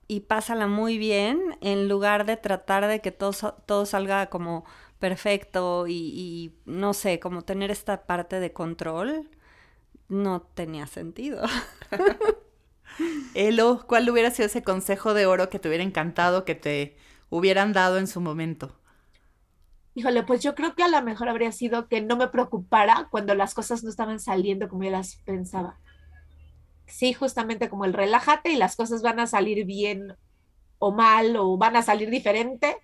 y 0.09 0.21
pásala 0.23 0.67
muy 0.67 0.99
bien, 0.99 1.57
en 1.61 1.89
lugar 1.89 2.27
de 2.27 2.37
tratar 2.37 2.89
de 2.89 3.01
que 3.01 3.13
todo, 3.13 3.53
todo 3.67 3.87
salga 3.87 4.27
como 4.27 4.65
perfecto 4.99 5.87
y, 5.87 5.93
y, 5.95 6.59
no 6.65 6.93
sé, 6.93 7.21
como 7.21 7.43
tener 7.43 7.71
esta 7.71 8.05
parte 8.07 8.41
de 8.41 8.53
control, 8.53 9.31
no 10.09 10.43
tenía 10.43 10.89
sentido. 10.89 11.45
Elo, 13.35 13.85
¿cuál 13.87 14.09
hubiera 14.11 14.31
sido 14.33 14.47
ese 14.47 14.63
consejo 14.65 15.15
de 15.15 15.27
oro 15.27 15.49
que 15.49 15.59
te 15.61 15.69
hubiera 15.69 15.85
encantado 15.85 16.45
que 16.45 16.55
te 16.57 16.97
hubieran 17.31 17.73
dado 17.73 17.99
en 17.99 18.07
su 18.09 18.21
momento? 18.21 18.77
Híjole, 19.95 20.23
pues 20.23 20.43
yo 20.45 20.55
creo 20.55 20.75
que 20.77 20.85
a 20.85 20.89
lo 20.89 21.03
mejor 21.03 21.29
habría 21.29 21.51
sido 21.53 21.89
que 21.89 22.01
no 22.01 22.17
me 22.17 22.29
preocupara 22.29 23.09
cuando 23.11 23.35
las 23.35 23.53
cosas 23.55 23.83
no 23.83 23.91
estaban 23.91 24.21
saliendo 24.21 24.69
como 24.69 24.85
yo 24.85 24.91
las 24.91 25.17
pensaba. 25.25 25.81
Sí, 26.87 27.13
justamente 27.13 27.69
como 27.69 27.85
el 27.85 27.93
relájate 27.93 28.51
y 28.53 28.57
las 28.57 28.77
cosas 28.77 29.03
van 29.03 29.21
a 29.21 29.27
salir 29.27 29.65
bien 29.67 30.17
o 30.79 30.93
mal 30.93 31.37
o 31.37 31.57
van 31.59 31.77
a 31.77 31.83
salir 31.83 32.11
diferente, 32.11 32.79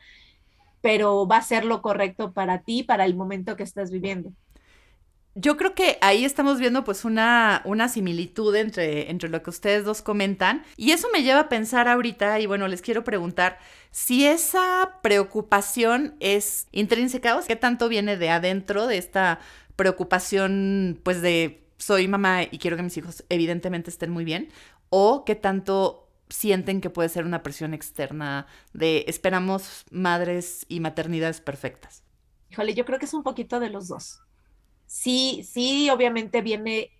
pero 0.82 1.26
va 1.28 1.38
a 1.38 1.42
ser 1.42 1.64
lo 1.64 1.82
correcto 1.82 2.32
para 2.34 2.62
ti, 2.62 2.82
para 2.84 3.04
el 3.06 3.16
momento 3.16 3.56
que 3.56 3.64
estás 3.64 3.90
viviendo. 3.90 4.32
Yo 5.34 5.56
creo 5.56 5.74
que 5.74 5.96
ahí 6.02 6.26
estamos 6.26 6.60
viendo 6.60 6.84
pues 6.84 7.06
una, 7.06 7.62
una 7.64 7.88
similitud 7.88 8.54
entre, 8.54 9.10
entre 9.10 9.30
lo 9.30 9.42
que 9.42 9.48
ustedes 9.48 9.84
dos 9.84 10.02
comentan 10.02 10.62
y 10.76 10.90
eso 10.90 11.08
me 11.10 11.22
lleva 11.22 11.40
a 11.40 11.48
pensar 11.48 11.88
ahorita 11.88 12.38
y 12.38 12.46
bueno, 12.46 12.68
les 12.68 12.82
quiero 12.82 13.02
preguntar 13.02 13.58
si 13.90 14.26
esa 14.26 14.98
preocupación 15.02 16.16
es 16.20 16.68
intrínseca 16.70 17.36
o 17.36 17.42
qué 17.42 17.56
tanto 17.56 17.88
viene 17.88 18.18
de 18.18 18.28
adentro 18.28 18.86
de 18.86 18.98
esta 18.98 19.40
preocupación 19.74 21.00
pues 21.02 21.22
de 21.22 21.66
soy 21.78 22.08
mamá 22.08 22.42
y 22.42 22.58
quiero 22.58 22.76
que 22.76 22.82
mis 22.82 22.96
hijos 22.98 23.24
evidentemente 23.30 23.88
estén 23.88 24.10
muy 24.10 24.24
bien 24.24 24.50
o 24.90 25.24
qué 25.24 25.34
tanto 25.34 26.10
sienten 26.28 26.80
que 26.80 26.90
puede 26.90 27.08
ser 27.08 27.24
una 27.24 27.42
presión 27.42 27.74
externa 27.74 28.46
de 28.72 29.04
esperamos 29.08 29.84
madres 29.90 30.66
y 30.68 30.80
maternidades 30.80 31.40
perfectas. 31.40 32.02
Híjole, 32.50 32.74
yo 32.74 32.84
creo 32.84 32.98
que 32.98 33.06
es 33.06 33.14
un 33.14 33.22
poquito 33.22 33.60
de 33.60 33.70
los 33.70 33.88
dos. 33.88 34.21
Sí, 34.92 35.42
sí, 35.50 35.88
obviamente 35.88 36.42
viene 36.42 36.90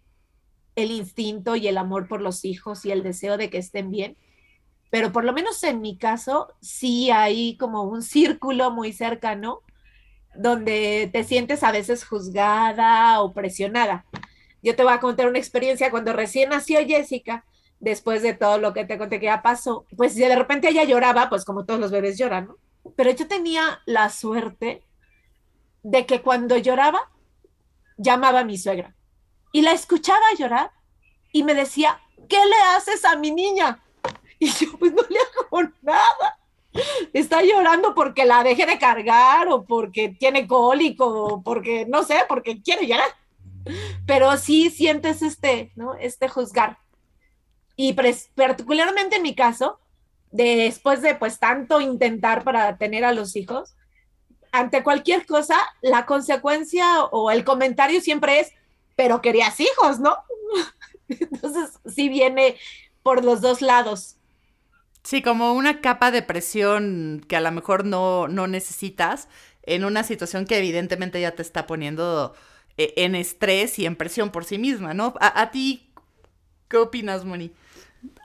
el 0.77 0.91
instinto 0.91 1.57
y 1.57 1.69
el 1.69 1.77
amor 1.77 2.09
por 2.09 2.23
los 2.23 2.47
hijos 2.47 2.87
y 2.87 2.91
el 2.91 3.03
deseo 3.03 3.37
de 3.37 3.51
que 3.51 3.59
estén 3.59 3.91
bien, 3.91 4.17
pero 4.91 5.13
por 5.13 5.25
lo 5.25 5.35
menos 5.35 5.63
en 5.63 5.83
mi 5.83 5.99
caso 5.99 6.55
sí 6.63 7.11
hay 7.11 7.59
como 7.59 7.83
un 7.83 8.01
círculo 8.03 8.71
muy 8.71 8.95
cercano 8.95 9.61
donde 10.35 11.11
te 11.13 11.23
sientes 11.23 11.63
a 11.63 11.71
veces 11.71 12.07
juzgada 12.07 13.21
o 13.21 13.35
presionada. 13.35 14.07
Yo 14.63 14.75
te 14.75 14.85
voy 14.85 14.95
a 14.95 15.01
contar 15.01 15.29
una 15.29 15.39
experiencia 15.39 15.91
cuando 15.91 16.15
recién 16.15 16.49
nació 16.49 16.81
Jessica, 16.87 17.45
después 17.79 18.23
de 18.23 18.33
todo 18.33 18.57
lo 18.57 18.73
que 18.73 18.87
te 18.87 18.97
conté 18.97 19.21
que 19.21 19.27
ya 19.27 19.43
pasó, 19.43 19.85
pues 19.99 20.15
de 20.15 20.35
repente 20.35 20.71
ella 20.71 20.85
lloraba, 20.85 21.29
pues 21.29 21.45
como 21.45 21.67
todos 21.67 21.79
los 21.79 21.91
bebés 21.91 22.17
lloran, 22.17 22.47
¿no? 22.47 22.57
Pero 22.97 23.11
yo 23.11 23.29
tenía 23.29 23.83
la 23.85 24.09
suerte 24.09 24.83
de 25.83 26.07
que 26.07 26.23
cuando 26.23 26.57
lloraba, 26.57 27.12
llamaba 27.97 28.41
a 28.41 28.45
mi 28.45 28.59
suegra 28.59 28.95
y 29.53 29.63
la 29.63 29.73
escuchaba 29.73 30.35
llorar 30.39 30.71
y 31.33 31.45
me 31.45 31.55
decía, 31.55 32.01
¿qué 32.29 32.39
le 32.45 32.57
haces 32.77 33.05
a 33.05 33.17
mi 33.17 33.31
niña? 33.31 33.83
Y 34.39 34.51
yo, 34.51 34.77
pues 34.77 34.93
no 34.93 35.03
le 35.09 35.19
hago 35.21 35.71
nada. 35.83 36.41
Está 37.13 37.43
llorando 37.45 37.95
porque 37.95 38.25
la 38.25 38.43
deje 38.43 38.67
de 38.67 38.77
cargar 38.77 39.47
o 39.47 39.65
porque 39.65 40.09
tiene 40.09 40.49
cólico 40.49 41.07
o 41.07 41.43
porque, 41.45 41.87
no 41.87 42.03
sé, 42.03 42.25
porque 42.29 42.61
quiere 42.61 42.89
llorar. 42.89 43.09
Pero 44.05 44.37
sí 44.37 44.69
sientes 44.71 45.23
este, 45.23 45.71
¿no? 45.77 45.95
Este 45.95 46.29
juzgar. 46.29 46.79
Y 47.77 47.95
particularmente 48.35 49.17
en 49.17 49.23
mi 49.23 49.37
caso, 49.37 49.79
después 50.33 51.03
de 51.03 51.15
pues 51.15 51.39
tanto 51.39 51.81
intentar 51.81 52.43
para 52.43 52.77
tener 52.79 53.05
a 53.05 53.13
los 53.13 53.37
hijos, 53.37 53.77
ante 54.52 54.82
cualquier 54.82 55.26
cosa, 55.26 55.56
la 55.80 56.06
consecuencia 56.06 57.04
o 57.06 57.30
el 57.30 57.44
comentario 57.44 58.00
siempre 58.00 58.40
es, 58.40 58.52
pero 58.97 59.23
querías 59.23 59.59
hijos, 59.61 60.00
¿no? 60.00 60.16
Entonces, 61.09 61.78
sí 61.87 62.09
viene 62.09 62.59
por 63.02 63.25
los 63.25 63.40
dos 63.40 63.62
lados. 63.62 64.16
Sí, 65.04 65.21
como 65.23 65.52
una 65.54 65.80
capa 65.80 66.11
de 66.11 66.23
presión 66.23 67.25
que 67.28 67.37
a 67.37 67.40
lo 67.40 67.50
mejor 67.50 67.85
no, 67.85 68.28
no 68.28 68.47
necesitas 68.47 69.28
en 69.64 69.85
una 69.85 70.04
situación 70.04 70.47
que 70.47 70.59
evidentemente 70.59 71.21
ya 71.21 71.32
te 71.35 71.42
está 71.42 71.66
poniendo 71.66 72.35
eh, 72.76 72.94
en 72.97 73.14
estrés 73.16 73.78
y 73.78 73.87
en 73.87 73.97
presión 73.97 74.30
por 74.30 74.44
sí 74.44 74.59
misma, 74.59 74.94
¿no? 74.94 75.14
¿A, 75.21 75.42
a 75.42 75.50
ti 75.50 75.92
qué 76.68 76.78
opinas, 76.78 77.25
Moni? 77.25 77.52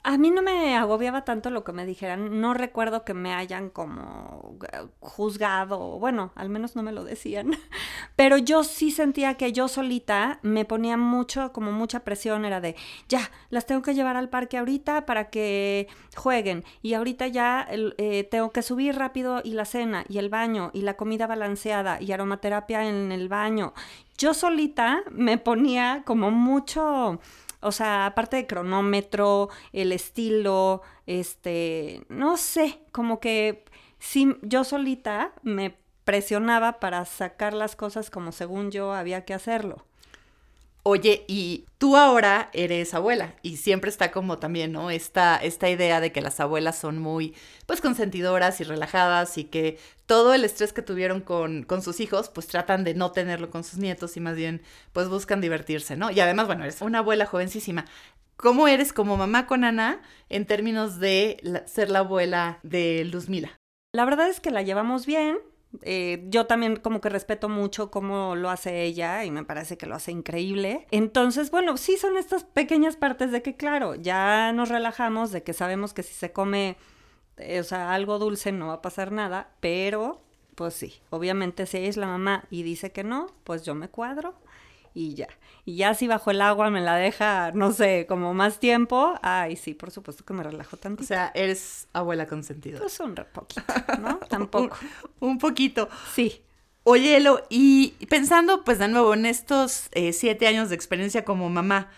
A 0.03 0.17
mí 0.17 0.31
no 0.31 0.41
me 0.41 0.75
agobiaba 0.75 1.23
tanto 1.23 1.51
lo 1.51 1.63
que 1.63 1.71
me 1.71 1.85
dijeran. 1.85 2.41
No 2.41 2.53
recuerdo 2.53 3.03
que 3.03 3.13
me 3.13 3.33
hayan 3.33 3.69
como 3.69 4.57
eh, 4.71 4.87
juzgado. 5.01 5.99
Bueno, 5.99 6.31
al 6.35 6.49
menos 6.49 6.75
no 6.75 6.81
me 6.81 6.91
lo 6.91 7.03
decían. 7.03 7.51
Pero 8.15 8.37
yo 8.37 8.63
sí 8.63 8.89
sentía 8.89 9.35
que 9.35 9.51
yo 9.51 9.67
solita 9.67 10.39
me 10.41 10.65
ponía 10.65 10.97
mucho, 10.97 11.53
como 11.53 11.71
mucha 11.71 11.99
presión. 11.99 12.45
Era 12.45 12.59
de, 12.59 12.75
ya, 13.07 13.29
las 13.49 13.67
tengo 13.67 13.81
que 13.83 13.93
llevar 13.93 14.15
al 14.15 14.29
parque 14.29 14.57
ahorita 14.57 15.05
para 15.05 15.29
que 15.29 15.87
jueguen. 16.15 16.63
Y 16.81 16.93
ahorita 16.95 17.27
ya 17.27 17.67
eh, 17.69 18.27
tengo 18.31 18.51
que 18.51 18.63
subir 18.63 18.95
rápido 18.95 19.41
y 19.43 19.51
la 19.51 19.65
cena 19.65 20.05
y 20.09 20.17
el 20.17 20.29
baño 20.29 20.71
y 20.73 20.81
la 20.81 20.95
comida 20.95 21.27
balanceada 21.27 22.01
y 22.01 22.11
aromaterapia 22.11 22.87
en 22.87 23.11
el 23.11 23.29
baño. 23.29 23.73
Yo 24.17 24.33
solita 24.33 25.03
me 25.11 25.37
ponía 25.37 26.01
como 26.03 26.31
mucho 26.31 27.19
o 27.67 27.71
sea, 27.71 28.05
aparte 28.05 28.37
de 28.37 28.47
cronómetro, 28.47 29.49
el 29.73 29.91
estilo, 29.91 30.81
este, 31.05 32.05
no 32.09 32.37
sé, 32.37 32.79
como 32.91 33.19
que 33.19 33.65
sí, 33.99 34.35
yo 34.41 34.63
solita 34.63 35.33
me 35.43 35.77
presionaba 36.03 36.79
para 36.79 37.03
sacar 37.05 37.53
las 37.53 37.75
cosas 37.75 38.09
como 38.09 38.31
según 38.31 38.71
yo 38.71 38.93
había 38.93 39.25
que 39.25 39.33
hacerlo. 39.33 39.86
Oye, 40.89 41.25
y 41.27 41.65
tú 41.79 41.97
ahora 41.97 42.49
eres 42.53 42.93
abuela 42.93 43.35
y 43.41 43.57
siempre 43.57 43.89
está 43.89 44.09
como 44.09 44.37
también, 44.39 44.71
¿no? 44.71 44.89
Esta, 44.89 45.35
esta 45.35 45.69
idea 45.69 45.99
de 45.99 46.13
que 46.13 46.21
las 46.21 46.39
abuelas 46.39 46.77
son 46.77 46.97
muy, 46.97 47.35
pues, 47.65 47.81
consentidoras 47.81 48.61
y 48.61 48.63
relajadas 48.63 49.37
y 49.37 49.43
que 49.43 49.77
todo 50.05 50.33
el 50.33 50.45
estrés 50.45 50.71
que 50.71 50.81
tuvieron 50.81 51.19
con, 51.19 51.63
con 51.63 51.81
sus 51.81 51.99
hijos, 51.99 52.29
pues 52.29 52.47
tratan 52.47 52.85
de 52.85 52.93
no 52.93 53.11
tenerlo 53.11 53.49
con 53.49 53.65
sus 53.65 53.79
nietos 53.79 54.15
y 54.15 54.21
más 54.21 54.37
bien, 54.37 54.61
pues, 54.93 55.09
buscan 55.09 55.41
divertirse, 55.41 55.97
¿no? 55.97 56.09
Y 56.09 56.21
además, 56.21 56.47
bueno, 56.47 56.63
eres 56.63 56.81
una 56.81 56.99
abuela 56.99 57.25
jovencísima. 57.25 57.83
¿Cómo 58.37 58.69
eres 58.69 58.93
como 58.93 59.17
mamá 59.17 59.45
con 59.45 59.65
Ana 59.65 60.01
en 60.29 60.45
términos 60.45 61.01
de 61.01 61.65
ser 61.65 61.89
la 61.89 61.99
abuela 61.99 62.59
de 62.63 63.03
Luzmila? 63.03 63.59
La 63.93 64.05
verdad 64.05 64.29
es 64.29 64.39
que 64.39 64.51
la 64.51 64.61
llevamos 64.61 65.05
bien, 65.05 65.37
eh, 65.81 66.25
yo 66.29 66.45
también 66.45 66.77
como 66.77 67.01
que 67.01 67.09
respeto 67.09 67.49
mucho 67.49 67.91
cómo 67.91 68.35
lo 68.35 68.49
hace 68.49 68.83
ella 68.83 69.25
y 69.25 69.31
me 69.31 69.43
parece 69.43 69.77
que 69.77 69.85
lo 69.85 69.95
hace 69.95 70.11
increíble. 70.11 70.87
Entonces, 70.91 71.51
bueno, 71.51 71.77
sí 71.77 71.97
son 71.97 72.17
estas 72.17 72.43
pequeñas 72.43 72.95
partes 72.95 73.31
de 73.31 73.41
que, 73.41 73.55
claro, 73.55 73.95
ya 73.95 74.51
nos 74.53 74.69
relajamos, 74.69 75.31
de 75.31 75.43
que 75.43 75.53
sabemos 75.53 75.93
que 75.93 76.03
si 76.03 76.13
se 76.13 76.31
come, 76.31 76.77
eh, 77.37 77.59
o 77.59 77.63
sea, 77.63 77.93
algo 77.93 78.19
dulce 78.19 78.51
no 78.51 78.67
va 78.67 78.73
a 78.73 78.81
pasar 78.81 79.11
nada, 79.11 79.51
pero 79.59 80.21
pues 80.55 80.73
sí, 80.73 80.95
obviamente 81.11 81.67
si 81.67 81.77
ella 81.77 81.89
es 81.89 81.97
la 81.97 82.07
mamá 82.07 82.45
y 82.49 82.63
dice 82.63 82.91
que 82.91 83.03
no, 83.03 83.27
pues 83.43 83.63
yo 83.63 83.75
me 83.75 83.89
cuadro 83.89 84.33
y 84.97 85.13
ya. 85.13 85.27
Y 85.63 85.75
ya 85.75 85.93
si 85.93 86.07
bajo 86.07 86.31
el 86.31 86.41
agua 86.41 86.71
me 86.71 86.81
la 86.81 86.95
deja, 86.95 87.51
no 87.51 87.71
sé, 87.71 88.07
como 88.07 88.33
más 88.33 88.59
tiempo, 88.59 89.13
ay, 89.21 89.55
sí, 89.55 89.75
por 89.75 89.91
supuesto 89.91 90.25
que 90.25 90.33
me 90.33 90.41
relajo 90.41 90.75
tanto. 90.77 91.03
O 91.03 91.05
sea, 91.05 91.31
eres 91.35 91.87
abuela 91.93 92.25
consentida. 92.25 92.79
Pues 92.79 92.99
un 92.99 93.13
poquito, 93.13 93.61
¿no? 93.99 94.17
Tampoco. 94.27 94.75
un, 95.19 95.37
poquito. 95.37 95.87
Sí. 96.15 96.41
Oye, 96.83 97.17
Elo, 97.17 97.45
y 97.49 97.89
pensando, 98.07 98.63
pues 98.63 98.79
de 98.79 98.87
nuevo, 98.87 99.13
en 99.13 99.27
estos 99.27 99.89
eh, 99.91 100.13
siete 100.13 100.47
años 100.47 100.69
de 100.69 100.75
experiencia 100.75 101.23
como 101.23 101.47
mamá, 101.49 101.91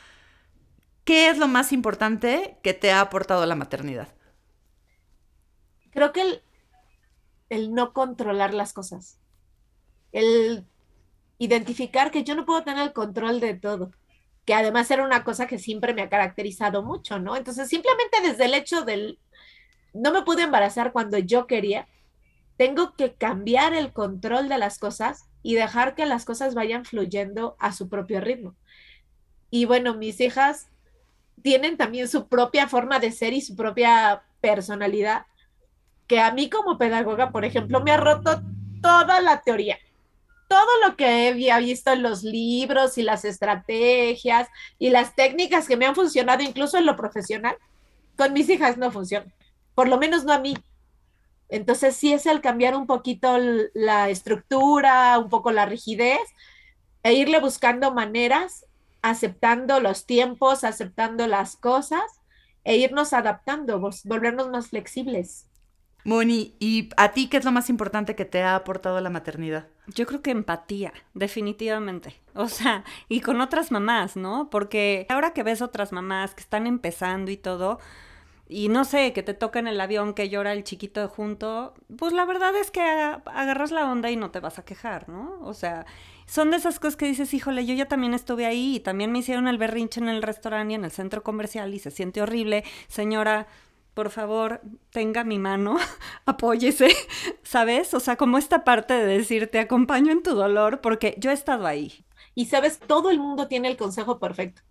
¿qué 1.05 1.29
es 1.29 1.37
lo 1.37 1.47
más 1.47 1.71
importante 1.71 2.57
que 2.63 2.73
te 2.73 2.91
ha 2.91 2.99
aportado 2.99 3.45
la 3.45 3.55
maternidad? 3.55 4.09
Creo 5.91 6.11
que 6.11 6.21
el, 6.21 6.41
el 7.49 7.73
no 7.73 7.93
controlar 7.93 8.53
las 8.53 8.73
cosas. 8.73 9.19
El 10.11 10.65
identificar 11.39 12.11
que 12.11 12.23
yo 12.23 12.35
no 12.35 12.45
puedo 12.45 12.63
tener 12.63 12.83
el 12.83 12.93
control 12.93 13.39
de 13.39 13.55
todo, 13.55 13.91
que 14.45 14.53
además 14.53 14.91
era 14.91 15.03
una 15.03 15.23
cosa 15.23 15.47
que 15.47 15.57
siempre 15.57 15.93
me 15.93 16.03
ha 16.03 16.09
caracterizado 16.09 16.83
mucho, 16.83 17.17
¿no? 17.17 17.35
Entonces, 17.35 17.69
simplemente 17.69 18.21
desde 18.21 18.45
el 18.45 18.53
hecho 18.53 18.83
del, 18.83 19.17
no 19.93 20.11
me 20.11 20.21
pude 20.21 20.43
embarazar 20.43 20.91
cuando 20.91 21.17
yo 21.17 21.47
quería, 21.47 21.87
tengo 22.57 22.93
que 22.93 23.13
cambiar 23.13 23.73
el 23.73 23.93
control 23.93 24.49
de 24.49 24.57
las 24.57 24.79
cosas 24.79 25.29
y 25.41 25.55
dejar 25.55 25.95
que 25.95 26.05
las 26.05 26.25
cosas 26.25 26.55
vayan 26.55 26.83
fluyendo 26.83 27.55
a 27.57 27.71
su 27.71 27.87
propio 27.87 28.19
ritmo. 28.19 28.55
Y 29.49 29.63
bueno, 29.63 29.95
mis 29.95 30.19
hijas 30.19 30.67
tienen 31.41 31.77
también 31.77 32.09
su 32.09 32.27
propia 32.27 32.67
forma 32.67 32.99
de 32.99 33.13
ser 33.13 33.31
y 33.31 33.39
su 33.39 33.55
propia 33.55 34.23
personalidad, 34.41 35.25
que 36.05 36.19
a 36.19 36.33
mí 36.33 36.49
como 36.49 36.77
pedagoga, 36.77 37.31
por 37.31 37.45
ejemplo, 37.45 37.81
me 37.81 37.91
ha 37.91 37.97
roto 37.97 38.41
toda 38.81 39.21
la 39.21 39.41
teoría 39.41 39.77
todo 40.49 40.67
lo 40.85 40.97
que 40.97 41.29
había 41.29 41.59
visto 41.59 41.91
en 41.91 42.01
los 42.01 42.23
libros 42.23 42.97
y 42.97 43.03
las 43.03 43.23
estrategias 43.23 44.49
y 44.79 44.89
las 44.89 45.15
técnicas 45.15 45.67
que 45.67 45.77
me 45.77 45.85
han 45.85 45.95
funcionado 45.95 46.41
incluso 46.41 46.77
en 46.77 46.87
lo 46.87 46.95
profesional, 46.95 47.55
con 48.17 48.33
mis 48.33 48.49
hijas 48.49 48.75
no 48.75 48.91
funcionan, 48.91 49.31
por 49.75 49.87
lo 49.87 49.99
menos 49.99 50.25
no 50.25 50.33
a 50.33 50.39
mí. 50.39 50.57
Entonces 51.49 51.95
sí 51.95 52.11
es 52.11 52.25
el 52.25 52.41
cambiar 52.41 52.75
un 52.75 52.87
poquito 52.87 53.37
la 53.73 54.09
estructura, 54.09 55.19
un 55.19 55.29
poco 55.29 55.51
la 55.51 55.67
rigidez 55.67 56.19
e 57.03 57.13
irle 57.13 57.39
buscando 57.39 57.93
maneras, 57.93 58.65
aceptando 59.03 59.79
los 59.79 60.07
tiempos, 60.07 60.63
aceptando 60.63 61.27
las 61.27 61.57
cosas 61.57 62.03
e 62.63 62.77
irnos 62.77 63.13
adaptando, 63.13 63.79
volvernos 64.03 64.49
más 64.49 64.69
flexibles. 64.69 65.47
Moni, 66.03 66.55
¿y 66.59 66.89
a 66.97 67.11
ti 67.11 67.27
qué 67.27 67.37
es 67.37 67.45
lo 67.45 67.51
más 67.51 67.69
importante 67.69 68.15
que 68.15 68.25
te 68.25 68.41
ha 68.41 68.55
aportado 68.55 68.99
la 68.99 69.09
maternidad? 69.09 69.67
Yo 69.95 70.05
creo 70.05 70.21
que 70.21 70.31
empatía, 70.31 70.93
definitivamente. 71.13 72.21
O 72.35 72.47
sea, 72.47 72.83
y 73.07 73.21
con 73.21 73.41
otras 73.41 73.71
mamás, 73.71 74.15
¿no? 74.15 74.49
Porque 74.49 75.05
ahora 75.09 75.33
que 75.33 75.43
ves 75.43 75.61
otras 75.61 75.91
mamás 75.91 76.35
que 76.35 76.41
están 76.41 76.67
empezando 76.67 77.31
y 77.31 77.37
todo, 77.37 77.79
y 78.47 78.67
no 78.69 78.83
sé, 78.83 79.13
que 79.13 79.21
te 79.21 79.35
toca 79.35 79.59
en 79.59 79.67
el 79.67 79.79
avión 79.79 80.15
que 80.15 80.27
llora 80.27 80.53
el 80.53 80.63
chiquito 80.63 81.07
junto, 81.07 81.75
pues 81.97 82.13
la 82.13 82.25
verdad 82.25 82.55
es 82.55 82.71
que 82.71 82.81
agarras 82.81 83.71
la 83.71 83.89
onda 83.91 84.09
y 84.09 84.15
no 84.15 84.31
te 84.31 84.39
vas 84.39 84.57
a 84.57 84.65
quejar, 84.65 85.07
¿no? 85.07 85.37
O 85.41 85.53
sea, 85.53 85.85
son 86.25 86.49
de 86.49 86.57
esas 86.57 86.79
cosas 86.79 86.95
que 86.95 87.05
dices, 87.05 87.31
híjole, 87.33 87.65
yo 87.67 87.75
ya 87.75 87.87
también 87.87 88.15
estuve 88.15 88.47
ahí 88.47 88.77
y 88.77 88.79
también 88.79 89.11
me 89.11 89.19
hicieron 89.19 89.47
el 89.47 89.59
berrinche 89.59 89.99
en 89.99 90.09
el 90.09 90.23
restaurante 90.23 90.71
y 90.73 90.75
en 90.75 90.83
el 90.83 90.91
centro 90.91 91.21
comercial 91.21 91.73
y 91.75 91.79
se 91.79 91.91
siente 91.91 92.23
horrible. 92.23 92.63
Señora, 92.87 93.47
por 93.93 94.09
favor, 94.09 94.61
tenga 94.91 95.23
mi 95.23 95.39
mano, 95.39 95.77
apóyese, 96.25 96.89
¿sabes? 97.43 97.93
O 97.93 97.99
sea, 97.99 98.15
como 98.15 98.37
esta 98.37 98.63
parte 98.63 98.93
de 98.93 99.17
decir, 99.17 99.49
te 99.51 99.59
acompaño 99.59 100.11
en 100.11 100.23
tu 100.23 100.35
dolor 100.35 100.81
porque 100.81 101.15
yo 101.17 101.31
he 101.31 101.33
estado 101.33 101.67
ahí. 101.67 102.05
Y 102.35 102.45
sabes, 102.45 102.79
todo 102.79 103.09
el 103.11 103.19
mundo 103.19 103.47
tiene 103.47 103.67
el 103.67 103.77
consejo 103.77 104.19
perfecto. 104.19 104.61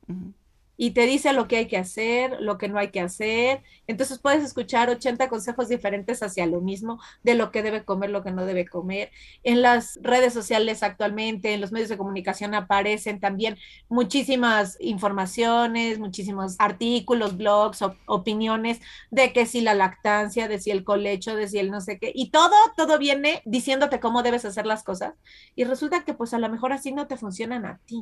Y 0.81 0.93
te 0.93 1.07
dice 1.07 1.33
lo 1.33 1.49
que 1.49 1.57
hay 1.57 1.67
que 1.67 1.77
hacer, 1.77 2.37
lo 2.41 2.57
que 2.57 2.69
no 2.69 2.79
hay 2.79 2.91
que 2.91 3.01
hacer. 3.01 3.65
Entonces 3.89 4.21
puedes 4.21 4.45
escuchar 4.45 4.89
80 4.89 5.29
consejos 5.29 5.69
diferentes 5.69 6.23
hacia 6.23 6.47
lo 6.47 6.61
mismo, 6.61 7.01
de 7.25 7.35
lo 7.35 7.51
que 7.51 7.65
debe 7.65 7.85
comer, 7.85 8.11
lo 8.11 8.23
que 8.23 8.31
no 8.31 8.47
debe 8.47 8.65
comer. 8.65 9.11
En 9.43 9.61
las 9.61 9.99
redes 10.03 10.33
sociales 10.33 10.85
actualmente, 10.85 11.53
en 11.53 11.61
los 11.61 11.73
medios 11.73 11.89
de 11.89 11.99
comunicación 11.99 12.55
aparecen 12.55 13.19
también 13.19 13.59
muchísimas 13.89 14.77
informaciones, 14.81 15.99
muchísimos 15.99 16.55
artículos, 16.61 17.37
blogs, 17.37 17.83
opiniones 18.07 18.81
de 19.11 19.33
que 19.33 19.47
si 19.47 19.61
la 19.61 19.75
lactancia, 19.75 20.47
de 20.47 20.61
si 20.61 20.71
el 20.71 20.85
colecho, 20.85 21.35
de 21.35 21.49
si 21.49 21.59
el 21.59 21.73
no 21.73 21.81
sé 21.81 21.99
qué. 21.99 22.13
Y 22.15 22.31
todo, 22.31 22.55
todo 22.77 22.99
viene 22.99 23.43
diciéndote 23.45 23.99
cómo 23.99 24.23
debes 24.23 24.45
hacer 24.45 24.65
las 24.65 24.85
cosas. 24.85 25.15
Y 25.57 25.65
resulta 25.65 26.05
que 26.05 26.15
pues 26.15 26.35
a 26.35 26.39
lo 26.39 26.49
mejor 26.49 26.73
así 26.73 26.93
no 26.93 27.09
te 27.09 27.17
funcionan 27.17 27.67
a 27.67 27.81
ti, 27.85 28.01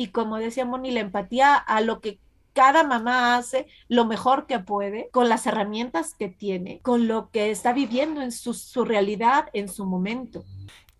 y 0.00 0.08
como 0.12 0.38
decía 0.38 0.64
Moni, 0.64 0.92
la 0.92 1.00
empatía 1.00 1.56
a 1.56 1.80
lo 1.80 2.00
que 2.00 2.17
cada 2.58 2.82
mamá 2.82 3.36
hace 3.36 3.68
lo 3.86 4.04
mejor 4.04 4.48
que 4.48 4.58
puede 4.58 5.10
con 5.12 5.28
las 5.28 5.46
herramientas 5.46 6.16
que 6.18 6.26
tiene, 6.26 6.80
con 6.80 7.06
lo 7.06 7.30
que 7.30 7.52
está 7.52 7.72
viviendo 7.72 8.20
en 8.20 8.32
su, 8.32 8.84
realidad, 8.84 9.48
en 9.52 9.68
su 9.68 9.86
momento. 9.86 10.44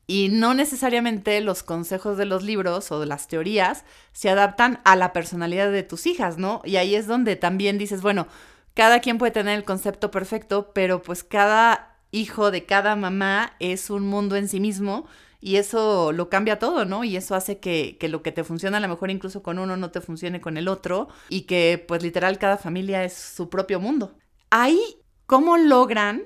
Y 0.07 0.29
no 0.29 0.55
necesariamente 0.55 1.41
los 1.41 1.65
consejos 1.65 2.17
de 2.17 2.27
los 2.27 2.45
libros 2.45 2.93
o 2.93 3.01
de 3.01 3.07
las 3.07 3.27
teorías 3.27 3.85
se 4.13 4.31
adaptan 4.31 4.81
a 4.85 4.95
la 4.95 5.13
personalidad 5.13 5.73
de 5.73 5.83
tus 5.83 6.07
hijas, 6.07 6.39
¿no? 6.39 6.63
Y 6.65 6.77
ahí 6.77 6.95
es 6.95 7.09
donde 7.09 7.35
también 7.35 7.77
dices, 7.77 8.03
bueno, 8.03 8.29
cada 8.75 9.01
quien 9.01 9.19
puede 9.19 9.33
tener 9.33 9.59
el 9.59 9.65
concepto 9.65 10.13
perfecto, 10.13 10.71
pero 10.73 11.03
pues 11.03 11.25
cada 11.25 11.97
hijo 12.13 12.53
de 12.53 12.67
cada 12.67 12.95
mamá 12.95 13.55
es 13.59 13.91
un 13.91 14.07
mundo 14.07 14.37
en 14.37 14.49
sí 14.49 14.61
mismo 14.61 15.07
y 15.41 15.57
eso 15.57 16.13
lo 16.13 16.29
cambia 16.29 16.59
todo, 16.59 16.85
¿no? 16.85 17.05
Y 17.05 17.17
eso 17.17 17.35
hace 17.35 17.59
que, 17.59 17.97
que, 17.99 18.09
lo 18.09 18.23
que 18.23 18.33
te 18.33 18.45
funciona 18.45 18.79
a 18.79 18.81
lo 18.81 18.89
mejor 18.89 19.11
incluso 19.11 19.43
con 19.43 19.59
uno 19.59 19.77
no 19.77 19.91
te 19.91 20.01
funcione 20.01 20.41
con 20.41 20.57
el 20.57 20.69
otro 20.69 21.09
y 21.29 21.43
que 21.43 21.85
pues 21.87 22.03
literal 22.03 22.39
cada 22.39 22.57
familia 22.57 23.05
es 23.05 23.15
su 23.15 23.49
propio 23.49 23.81
mundo. 23.81 24.17
Ahí, 24.51 24.81
¿cómo 25.27 25.57
logran 25.57 26.25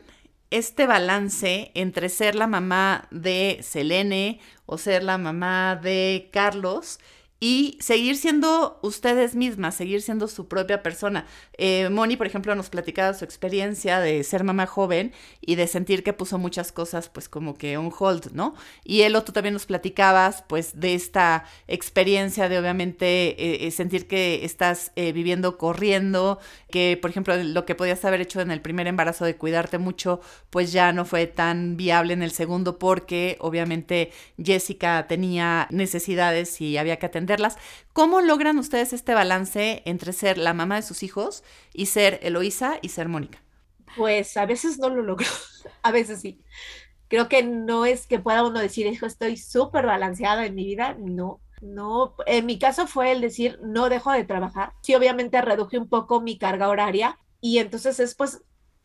este 0.51 0.87
balance 0.87 1.73
entre 1.75 2.09
ser 2.09 2.35
la 2.35 2.47
mamá 2.47 3.09
de 3.11 3.59
Selene 3.63 4.39
o 4.67 4.79
ser 4.79 5.03
la 5.03 5.19
mamá 5.19 5.77
de 5.77 6.29
Carlos 6.33 6.99
y 7.43 7.77
seguir 7.81 8.17
siendo 8.17 8.79
ustedes 8.83 9.35
mismas, 9.35 9.75
seguir 9.75 10.01
siendo 10.01 10.29
su 10.29 10.47
propia 10.47 10.81
persona. 10.81 11.27
Eh, 11.59 11.89
Moni, 11.91 12.17
por 12.17 12.29
ejemplo, 12.29 12.55
nos 12.55 12.71
platicaba 12.71 13.15
su 13.15 13.25
experiencia 13.25 13.99
de 13.99 14.23
ser 14.23 14.45
mamá 14.45 14.67
joven 14.67 15.13
y 15.41 15.57
de 15.57 15.67
sentir 15.67 16.05
que 16.05 16.13
puso 16.13 16.39
muchas 16.39 16.71
cosas 16.71 17.09
pues 17.09 17.29
como 17.29 17.55
que 17.55 17.77
on 17.77 17.93
hold, 17.99 18.31
¿no? 18.33 18.55
Y 18.85 19.01
Elo, 19.01 19.25
tú 19.25 19.33
también 19.33 19.55
nos 19.55 19.67
platicabas 19.67 20.45
pues 20.47 20.79
de 20.79 20.95
esta 20.95 21.45
experiencia 21.67 22.49
de 22.49 22.61
obviamente 22.61 23.31
eh, 23.31 23.67
eh, 23.67 23.71
sentir 23.73 24.07
que 24.07 24.45
estás 24.45 24.93
viviendo 24.95 25.59
corriendo, 25.59 26.39
que 26.71 26.97
por 27.03 27.11
ejemplo 27.11 27.35
lo 27.43 27.67
que 27.67 27.75
podías 27.75 28.05
haber 28.05 28.21
hecho 28.21 28.41
en 28.41 28.53
el 28.53 28.61
primer 28.61 28.87
embarazo 28.87 29.25
de 29.25 29.35
cuidarte 29.35 29.79
mucho, 29.79 30.21
pues 30.51 30.71
ya 30.71 30.93
no 30.93 31.05
fue 31.05 31.27
tan 31.27 31.77
viable 31.77 32.13
en 32.13 32.23
el 32.23 32.31
segundo 32.31 32.79
porque 32.79 33.37
obviamente 33.41 34.13
Jessica 34.41 35.07
tenía 35.09 35.67
necesidades 35.73 36.61
y 36.61 36.77
había 36.77 37.01
que 37.01 37.07
atender 37.07 37.32
¿Cómo 37.93 38.21
logran 38.21 38.59
ustedes 38.59 38.93
este 38.93 39.15
balance 39.15 39.83
entre 39.87 40.13
ser 40.13 40.39
la 40.39 40.55
mamá 40.55 40.77
de 40.77 40.83
sus 40.83 41.03
hijos 41.03 41.45
y 41.73 41.87
ser 41.87 42.21
Eloísa 42.23 42.79
y 42.83 42.89
ser 42.91 43.09
Mónica? 43.09 43.43
Pues 43.97 44.37
a 44.37 44.47
veces 44.47 44.79
no 44.79 44.89
lo 44.89 45.03
logro, 45.03 45.27
a 45.83 45.91
veces 45.93 46.21
sí. 46.21 46.41
Creo 47.09 47.29
que 47.29 47.43
no 47.43 47.85
es 47.85 48.07
que 48.07 48.19
pueda 48.19 48.45
uno 48.45 48.59
decir, 48.59 48.87
hijo, 48.87 49.07
estoy 49.07 49.37
súper 49.37 49.87
balanceada 49.87 50.47
en 50.47 50.55
mi 50.55 50.65
vida, 50.65 50.97
no, 50.99 51.41
no, 51.61 52.15
en 52.27 52.47
mi 52.47 52.59
caso 52.59 52.87
fue 52.87 53.13
el 53.13 53.21
decir, 53.21 53.59
no 53.63 53.89
dejo 53.89 54.11
de 54.13 54.25
trabajar. 54.25 54.73
Sí, 54.83 54.95
obviamente 54.95 55.41
reduje 55.43 55.79
un 55.79 55.89
poco 55.89 56.21
mi 56.21 56.39
carga 56.39 56.69
horaria 56.69 57.19
y 57.41 57.59
entonces 57.59 58.01
es 58.01 58.15
pues, 58.15 58.43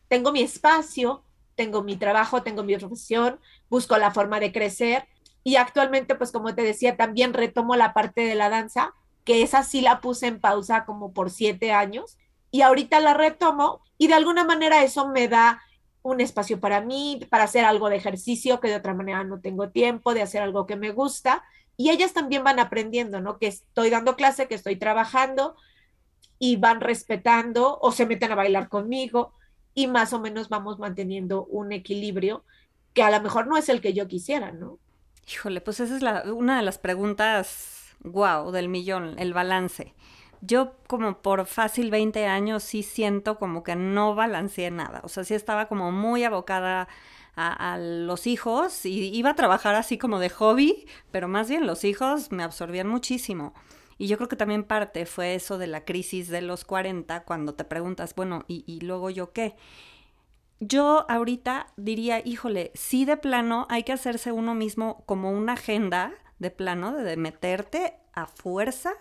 tengo 0.08 0.32
mi 0.32 0.42
espacio, 0.42 1.24
tengo 1.54 1.82
mi 1.82 1.96
trabajo, 1.96 2.42
tengo 2.42 2.62
mi 2.62 2.76
profesión, 2.76 3.40
busco 3.68 3.98
la 3.98 4.12
forma 4.12 4.40
de 4.40 4.52
crecer 4.52 5.06
y 5.44 5.56
actualmente, 5.56 6.14
pues 6.14 6.32
como 6.32 6.54
te 6.54 6.62
decía, 6.62 6.96
también 6.96 7.34
retomo 7.34 7.76
la 7.76 7.94
parte 7.94 8.22
de 8.22 8.34
la 8.34 8.50
danza, 8.50 8.94
que 9.24 9.42
esa 9.42 9.62
sí 9.62 9.80
la 9.80 10.00
puse 10.00 10.26
en 10.26 10.40
pausa 10.40 10.84
como 10.84 11.12
por 11.12 11.30
siete 11.30 11.72
años. 11.72 12.18
Y 12.50 12.62
ahorita 12.62 13.00
la 13.00 13.14
retomo 13.14 13.82
y 13.98 14.08
de 14.08 14.14
alguna 14.14 14.44
manera 14.44 14.82
eso 14.82 15.08
me 15.08 15.28
da 15.28 15.60
un 16.02 16.20
espacio 16.20 16.60
para 16.60 16.80
mí, 16.80 17.20
para 17.30 17.44
hacer 17.44 17.64
algo 17.64 17.90
de 17.90 17.96
ejercicio 17.96 18.60
que 18.60 18.68
de 18.68 18.76
otra 18.76 18.94
manera 18.94 19.24
no 19.24 19.40
tengo 19.40 19.70
tiempo, 19.70 20.14
de 20.14 20.22
hacer 20.22 20.42
algo 20.42 20.66
que 20.66 20.76
me 20.76 20.92
gusta. 20.92 21.44
Y 21.76 21.90
ellas 21.90 22.12
también 22.12 22.42
van 22.44 22.58
aprendiendo, 22.58 23.20
¿no? 23.20 23.38
Que 23.38 23.48
estoy 23.48 23.90
dando 23.90 24.16
clase, 24.16 24.48
que 24.48 24.54
estoy 24.54 24.76
trabajando 24.76 25.56
y 26.38 26.56
van 26.56 26.80
respetando 26.80 27.78
o 27.80 27.92
se 27.92 28.06
meten 28.06 28.32
a 28.32 28.36
bailar 28.36 28.68
conmigo 28.68 29.34
y 29.74 29.86
más 29.86 30.12
o 30.12 30.20
menos 30.20 30.48
vamos 30.48 30.78
manteniendo 30.78 31.44
un 31.44 31.72
equilibrio 31.72 32.44
que 32.94 33.02
a 33.02 33.10
lo 33.10 33.20
mejor 33.20 33.46
no 33.46 33.56
es 33.56 33.68
el 33.68 33.80
que 33.80 33.92
yo 33.92 34.08
quisiera, 34.08 34.52
¿no? 34.52 34.78
Híjole, 35.30 35.60
pues 35.60 35.80
esa 35.80 35.94
es 35.94 36.02
la, 36.02 36.22
una 36.32 36.56
de 36.56 36.62
las 36.62 36.78
preguntas, 36.78 37.94
wow, 38.00 38.50
del 38.50 38.68
millón, 38.68 39.18
el 39.18 39.34
balance. 39.34 39.94
Yo 40.40 40.76
como 40.86 41.20
por 41.20 41.44
fácil 41.46 41.90
20 41.90 42.26
años 42.26 42.62
sí 42.62 42.82
siento 42.82 43.38
como 43.38 43.62
que 43.62 43.76
no 43.76 44.14
balanceé 44.14 44.70
nada. 44.70 45.00
O 45.04 45.08
sea, 45.08 45.24
sí 45.24 45.34
estaba 45.34 45.66
como 45.66 45.92
muy 45.92 46.24
abocada 46.24 46.88
a, 47.36 47.78
los 47.78 48.26
hijos 48.26 48.84
y 48.84 49.14
iba 49.14 49.30
a 49.30 49.34
trabajar 49.34 49.74
así 49.74 49.98
como 49.98 50.18
de 50.18 50.30
hobby, 50.30 50.86
pero 51.12 51.28
más 51.28 51.48
bien 51.48 51.66
los 51.66 51.84
hijos 51.84 52.32
me 52.32 52.42
absorbían 52.42 52.88
muchísimo. 52.88 53.54
Y 53.98 54.06
yo 54.06 54.16
creo 54.16 54.28
que 54.28 54.36
también 54.36 54.64
parte 54.64 55.06
fue 55.06 55.34
eso 55.34 55.58
de 55.58 55.66
la 55.66 55.84
crisis 55.84 56.28
de 56.28 56.40
los 56.40 56.64
40, 56.64 57.24
cuando 57.24 57.54
te 57.54 57.64
preguntas, 57.64 58.14
bueno, 58.14 58.44
¿y, 58.48 58.64
y 58.66 58.80
luego 58.80 59.10
yo 59.10 59.32
qué? 59.32 59.56
Yo 60.60 61.06
ahorita 61.08 61.68
diría, 61.76 62.20
híjole, 62.24 62.72
sí 62.74 63.04
de 63.04 63.16
plano 63.16 63.66
hay 63.70 63.82
que 63.84 63.92
hacerse 63.92 64.32
uno 64.32 64.54
mismo 64.54 65.02
como 65.06 65.30
una 65.30 65.54
agenda 65.54 66.12
de 66.38 66.50
plano, 66.50 66.92
de 66.96 67.16
meterte 67.16 67.94
a 68.12 68.26
fuerza 68.26 68.92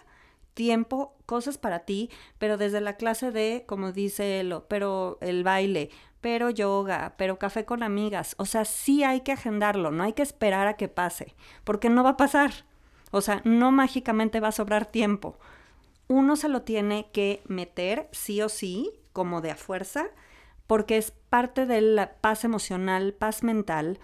tiempo, 0.58 1.16
cosas 1.28 1.60
para 1.60 1.82
ti, 1.82 2.10
pero 2.40 2.58
desde 2.58 2.82
la 2.82 2.98
clase 2.98 3.32
de, 3.32 3.64
como 3.68 3.92
dice 3.92 4.40
él, 4.40 4.56
pero 4.68 5.20
el 5.22 5.44
baile, 5.44 5.92
pero 6.20 6.50
yoga, 6.50 7.14
pero 7.16 7.38
café 7.38 7.64
con 7.64 7.84
amigas, 7.84 8.34
o 8.40 8.46
sea, 8.46 8.66
sí 8.66 9.04
hay 9.04 9.22
que 9.22 9.32
agendarlo, 9.32 9.92
no 9.92 10.04
hay 10.04 10.14
que 10.14 10.24
esperar 10.24 10.68
a 10.68 10.76
que 10.76 10.88
pase, 10.88 11.36
porque 11.64 11.90
no 11.90 12.04
va 12.04 12.12
a 12.12 12.18
pasar, 12.18 12.52
o 13.12 13.22
sea, 13.22 13.42
no 13.46 13.72
mágicamente 13.72 14.40
va 14.40 14.48
a 14.48 14.52
sobrar 14.52 14.88
tiempo. 14.88 15.38
Uno 16.08 16.36
se 16.36 16.50
lo 16.50 16.64
tiene 16.64 17.08
que 17.14 17.42
meter 17.46 18.10
sí 18.12 18.42
o 18.42 18.50
sí, 18.50 18.92
como 19.14 19.42
de 19.42 19.52
a 19.52 19.56
fuerza, 19.56 20.08
porque 20.68 20.98
es 20.98 21.12
parte 21.30 21.66
de 21.66 21.82
la 21.82 22.14
paz 22.14 22.44
emocional, 22.44 23.14
paz 23.14 23.44
mental, 23.44 24.00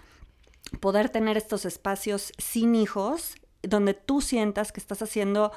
poder 0.80 1.10
tener 1.10 1.36
estos 1.36 1.64
espacios 1.64 2.32
sin 2.38 2.74
hijos, 2.74 3.36
donde 3.62 3.94
tú 3.94 4.20
sientas 4.20 4.72
que 4.72 4.80
estás 4.80 5.02
haciendo 5.02 5.52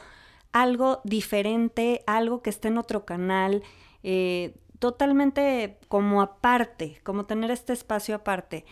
algo 0.51 1.01
diferente, 1.03 2.03
algo 2.07 2.41
que 2.41 2.49
esté 2.49 2.67
en 2.67 2.77
otro 2.77 3.05
canal, 3.05 3.63
eh, 4.03 4.55
totalmente 4.79 5.79
como 5.87 6.21
aparte, 6.21 6.99
como 7.03 7.25
tener 7.25 7.51
este 7.51 7.73
espacio 7.73 8.15
aparte. 8.15 8.65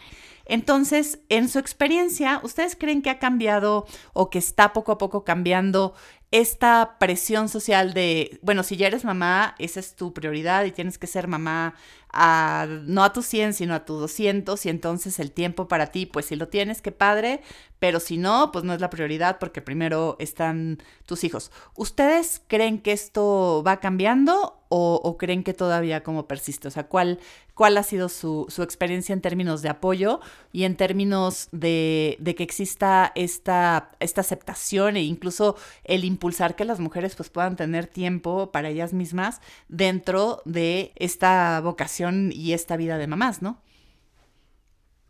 Entonces, 0.45 1.19
en 1.29 1.49
su 1.49 1.57
experiencia, 1.57 2.39
¿ustedes 2.43 2.75
creen 2.75 3.01
que 3.01 3.09
ha 3.09 3.17
cambiado 3.17 3.85
o 4.13 4.29
que 4.29 4.37
está 4.37 4.73
poco 4.73 4.91
a 4.91 4.97
poco 4.97 5.23
cambiando 5.23 5.95
esta 6.31 6.97
presión 6.99 7.49
social 7.49 7.93
de, 7.93 8.39
bueno, 8.41 8.63
si 8.63 8.77
ya 8.77 8.87
eres 8.87 9.05
mamá, 9.05 9.55
esa 9.57 9.79
es 9.79 9.95
tu 9.95 10.13
prioridad 10.13 10.65
y 10.65 10.71
tienes 10.71 10.97
que 10.97 11.07
ser 11.07 11.27
mamá 11.27 11.75
a, 12.15 12.65
no 12.85 13.03
a 13.03 13.13
tu 13.13 13.21
100, 13.21 13.53
sino 13.53 13.75
a 13.75 13.85
tu 13.85 13.95
200 13.95 14.65
y 14.65 14.69
entonces 14.69 15.19
el 15.19 15.31
tiempo 15.31 15.67
para 15.67 15.87
ti, 15.87 16.05
pues 16.05 16.27
si 16.27 16.35
lo 16.35 16.47
tienes, 16.47 16.81
qué 16.81 16.91
padre, 16.91 17.41
pero 17.79 17.99
si 17.99 18.17
no, 18.17 18.51
pues 18.51 18.63
no 18.63 18.73
es 18.73 18.81
la 18.81 18.89
prioridad 18.89 19.37
porque 19.37 19.61
primero 19.61 20.15
están 20.19 20.79
tus 21.05 21.23
hijos. 21.23 21.51
¿Ustedes 21.75 22.41
creen 22.47 22.79
que 22.79 22.93
esto 22.93 23.63
va 23.67 23.79
cambiando 23.79 24.61
o, 24.69 25.17
creen 25.17 25.43
que 25.43 25.53
todavía 25.53 26.03
como 26.03 26.27
persiste? 26.27 26.67
O 26.67 26.71
sea, 26.71 26.87
¿cuál, 26.87 27.19
cuál 27.53 27.77
ha 27.77 27.83
sido 27.83 28.09
su, 28.09 28.45
su 28.49 28.61
experiencia 28.63 29.13
en 29.13 29.21
términos 29.21 29.61
de 29.61 29.69
apoyo 29.69 30.19
y 30.51 30.63
en 30.63 30.75
términos 30.75 31.47
de, 31.51 32.17
de, 32.19 32.35
que 32.35 32.43
exista 32.43 33.11
esta, 33.15 33.91
esta 33.99 34.21
aceptación 34.21 34.97
e 34.97 35.03
incluso 35.03 35.55
el 35.83 36.03
impulsar 36.03 36.55
que 36.55 36.65
las 36.65 36.79
mujeres 36.79 37.15
pues 37.15 37.29
puedan 37.29 37.55
tener 37.55 37.87
tiempo 37.87 38.51
para 38.51 38.69
ellas 38.69 38.93
mismas 38.93 39.41
dentro 39.69 40.41
de 40.45 40.91
esta 40.95 41.61
vocación 41.61 42.04
y 42.11 42.53
esta 42.53 42.77
vida 42.77 42.97
de 42.97 43.07
mamás, 43.07 43.41
¿no? 43.41 43.61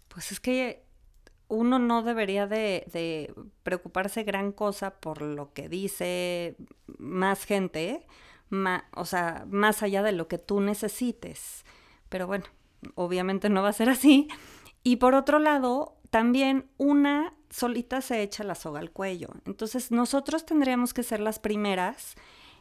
Pues 0.07 0.31
es 0.31 0.39
que 0.39 0.85
uno 1.47 1.79
no 1.79 2.03
debería 2.03 2.47
de, 2.47 3.33
preocuparse 3.63 4.23
gran 4.23 4.51
cosa 4.51 4.99
por 4.99 5.21
lo 5.21 5.53
que 5.53 5.69
dice 5.69 6.55
más 6.97 7.45
gente, 7.45 8.05
o 8.95 9.05
sea, 9.05 9.45
más 9.49 9.83
allá 9.83 10.03
de 10.03 10.11
lo 10.11 10.27
que 10.27 10.37
tú 10.37 10.61
necesites. 10.61 11.65
Pero 12.09 12.27
bueno, 12.27 12.45
obviamente 12.95 13.49
no 13.49 13.61
va 13.61 13.69
a 13.69 13.73
ser 13.73 13.89
así. 13.89 14.27
Y 14.83 14.97
por 14.97 15.15
otro 15.15 15.39
lado, 15.39 15.97
también 16.09 16.69
una 16.77 17.33
solita 17.49 18.01
se 18.01 18.21
echa 18.21 18.43
la 18.43 18.55
soga 18.55 18.79
al 18.79 18.91
cuello. 18.91 19.29
Entonces 19.45 19.91
nosotros 19.91 20.45
tendríamos 20.45 20.93
que 20.93 21.03
ser 21.03 21.19
las 21.19 21.39
primeras 21.39 22.15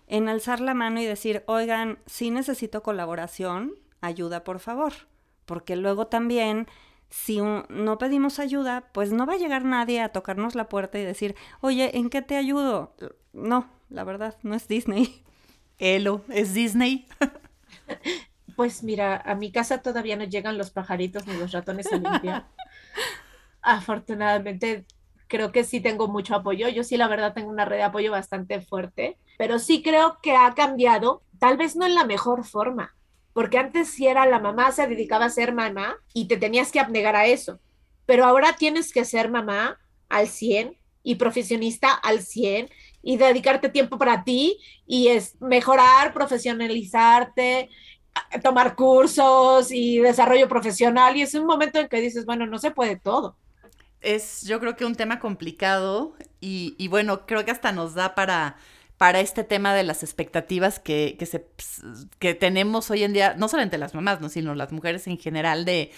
en 0.06 0.28
alzar 0.28 0.60
la 0.60 0.74
mano 0.74 1.00
y 1.00 1.04
decir, 1.04 1.44
oigan, 1.46 1.98
si 2.06 2.30
necesito 2.30 2.82
colaboración, 2.82 3.74
ayuda 4.06 4.44
por 4.44 4.60
favor, 4.60 4.92
porque 5.46 5.76
luego 5.76 6.06
también 6.06 6.66
si 7.10 7.40
no 7.40 7.98
pedimos 7.98 8.40
ayuda, 8.40 8.90
pues 8.92 9.12
no 9.12 9.24
va 9.24 9.34
a 9.34 9.38
llegar 9.38 9.64
nadie 9.64 10.00
a 10.00 10.08
tocarnos 10.08 10.56
la 10.56 10.68
puerta 10.68 10.98
y 10.98 11.04
decir, 11.04 11.36
oye, 11.60 11.96
¿en 11.96 12.10
qué 12.10 12.22
te 12.22 12.36
ayudo? 12.36 12.94
No, 13.32 13.68
la 13.88 14.02
verdad, 14.02 14.36
no 14.42 14.54
es 14.54 14.66
Disney. 14.66 15.22
Elo, 15.78 16.22
¿es 16.28 16.54
Disney? 16.54 17.06
Pues 18.56 18.84
mira, 18.84 19.16
a 19.16 19.34
mi 19.34 19.50
casa 19.50 19.82
todavía 19.82 20.16
no 20.16 20.22
llegan 20.22 20.56
los 20.56 20.70
pajaritos 20.70 21.26
ni 21.26 21.36
los 21.36 21.50
ratones 21.50 21.92
a 21.92 21.96
limpiar. 21.96 22.46
Afortunadamente, 23.62 24.86
creo 25.26 25.50
que 25.50 25.64
sí 25.64 25.80
tengo 25.80 26.06
mucho 26.06 26.36
apoyo. 26.36 26.68
Yo 26.68 26.84
sí, 26.84 26.96
la 26.96 27.08
verdad, 27.08 27.34
tengo 27.34 27.50
una 27.50 27.64
red 27.64 27.78
de 27.78 27.82
apoyo 27.82 28.12
bastante 28.12 28.60
fuerte, 28.60 29.18
pero 29.38 29.58
sí 29.58 29.82
creo 29.82 30.18
que 30.22 30.36
ha 30.36 30.54
cambiado, 30.54 31.24
tal 31.40 31.56
vez 31.56 31.74
no 31.74 31.84
en 31.84 31.96
la 31.96 32.04
mejor 32.04 32.44
forma, 32.44 32.94
porque 33.34 33.58
antes 33.58 33.90
si 33.90 34.06
era 34.06 34.24
la 34.26 34.38
mamá, 34.38 34.72
se 34.72 34.86
dedicaba 34.86 35.26
a 35.26 35.30
ser 35.30 35.52
mamá 35.52 35.96
y 36.14 36.28
te 36.28 36.38
tenías 36.38 36.72
que 36.72 36.80
abnegar 36.80 37.16
a 37.16 37.26
eso, 37.26 37.60
pero 38.06 38.24
ahora 38.24 38.56
tienes 38.56 38.92
que 38.92 39.04
ser 39.04 39.30
mamá 39.30 39.78
al 40.08 40.28
100 40.28 40.78
y 41.02 41.16
profesionista 41.16 41.92
al 41.92 42.22
100 42.22 42.70
y 43.02 43.18
dedicarte 43.18 43.68
tiempo 43.68 43.98
para 43.98 44.24
ti 44.24 44.58
y 44.86 45.08
es 45.08 45.38
mejorar, 45.42 46.14
profesionalizarte, 46.14 47.68
tomar 48.42 48.76
cursos 48.76 49.70
y 49.70 49.98
desarrollo 49.98 50.48
profesional 50.48 51.16
y 51.16 51.22
es 51.22 51.34
un 51.34 51.46
momento 51.46 51.78
en 51.80 51.88
que 51.88 52.00
dices, 52.00 52.24
bueno, 52.24 52.46
no 52.46 52.58
se 52.58 52.70
puede 52.70 52.96
todo. 52.96 53.36
Es 54.00 54.42
yo 54.42 54.60
creo 54.60 54.76
que 54.76 54.84
un 54.84 54.94
tema 54.94 55.18
complicado 55.18 56.14
y, 56.40 56.74
y 56.78 56.88
bueno, 56.88 57.26
creo 57.26 57.44
que 57.44 57.50
hasta 57.50 57.72
nos 57.72 57.94
da 57.94 58.14
para 58.14 58.56
para 58.98 59.20
este 59.20 59.44
tema 59.44 59.74
de 59.74 59.82
las 59.82 60.02
expectativas 60.02 60.78
que, 60.78 61.16
que, 61.18 61.26
se, 61.26 61.46
que 62.18 62.34
tenemos 62.34 62.90
hoy 62.90 63.04
en 63.04 63.12
día, 63.12 63.34
no 63.36 63.48
solamente 63.48 63.78
las 63.78 63.94
mamás, 63.94 64.20
¿no? 64.20 64.28
sino 64.28 64.54
las 64.54 64.72
mujeres 64.72 65.06
en 65.06 65.18
general, 65.18 65.64
de 65.64 65.90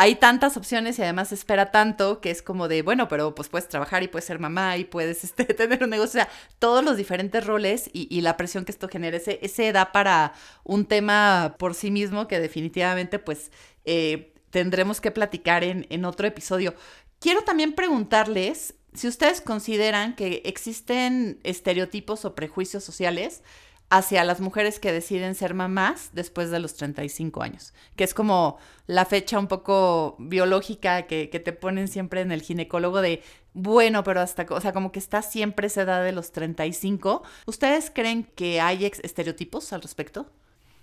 hay 0.00 0.14
tantas 0.14 0.56
opciones 0.56 0.96
y 0.96 1.02
además 1.02 1.32
espera 1.32 1.72
tanto 1.72 2.20
que 2.20 2.30
es 2.30 2.40
como 2.40 2.68
de, 2.68 2.82
bueno, 2.82 3.08
pero 3.08 3.34
pues 3.34 3.48
puedes 3.48 3.66
trabajar 3.66 4.04
y 4.04 4.08
puedes 4.08 4.26
ser 4.26 4.38
mamá 4.38 4.76
y 4.76 4.84
puedes 4.84 5.24
este, 5.24 5.44
tener 5.44 5.82
un 5.82 5.90
negocio, 5.90 6.20
o 6.20 6.24
sea, 6.24 6.32
todos 6.60 6.84
los 6.84 6.96
diferentes 6.96 7.44
roles 7.44 7.90
y, 7.92 8.06
y 8.08 8.20
la 8.20 8.36
presión 8.36 8.64
que 8.64 8.70
esto 8.70 8.88
genera, 8.88 9.16
ese, 9.16 9.40
ese, 9.42 9.72
da 9.72 9.90
para 9.90 10.34
un 10.62 10.86
tema 10.86 11.56
por 11.58 11.74
sí 11.74 11.90
mismo 11.90 12.28
que 12.28 12.38
definitivamente 12.38 13.18
pues 13.18 13.50
eh, 13.84 14.34
tendremos 14.50 15.00
que 15.00 15.10
platicar 15.10 15.64
en, 15.64 15.84
en 15.90 16.04
otro 16.04 16.28
episodio. 16.28 16.76
Quiero 17.18 17.42
también 17.42 17.72
preguntarles 17.72 18.74
si 18.94 19.08
ustedes 19.08 19.40
consideran 19.40 20.16
que 20.16 20.42
existen 20.44 21.40
estereotipos 21.42 22.24
o 22.24 22.34
prejuicios 22.34 22.84
sociales 22.84 23.42
hacia 23.90 24.22
las 24.24 24.40
mujeres 24.40 24.78
que 24.78 24.92
deciden 24.92 25.34
ser 25.34 25.54
mamás 25.54 26.10
después 26.12 26.50
de 26.50 26.58
los 26.58 26.74
35 26.74 27.42
años, 27.42 27.72
que 27.96 28.04
es 28.04 28.12
como 28.12 28.58
la 28.86 29.06
fecha 29.06 29.38
un 29.38 29.46
poco 29.46 30.16
biológica 30.18 31.06
que, 31.06 31.26
te 31.26 31.52
ponen 31.52 31.88
siempre 31.88 32.20
en 32.20 32.30
el 32.30 32.42
ginecólogo 32.42 33.00
de, 33.00 33.22
bueno, 33.54 34.04
pero 34.04 34.20
hasta, 34.20 34.46
o 34.50 34.60
sea, 34.60 34.72
como 34.72 34.92
que 34.92 34.98
está 34.98 35.22
siempre 35.22 35.68
esa 35.68 35.82
edad 35.82 36.04
de 36.04 36.12
los 36.12 36.32
35. 36.32 37.22
¿Ustedes 37.46 37.90
creen 37.90 38.24
que 38.24 38.60
hay 38.60 38.84
estereotipos 38.84 39.72
al 39.72 39.80
respecto? 39.80 40.30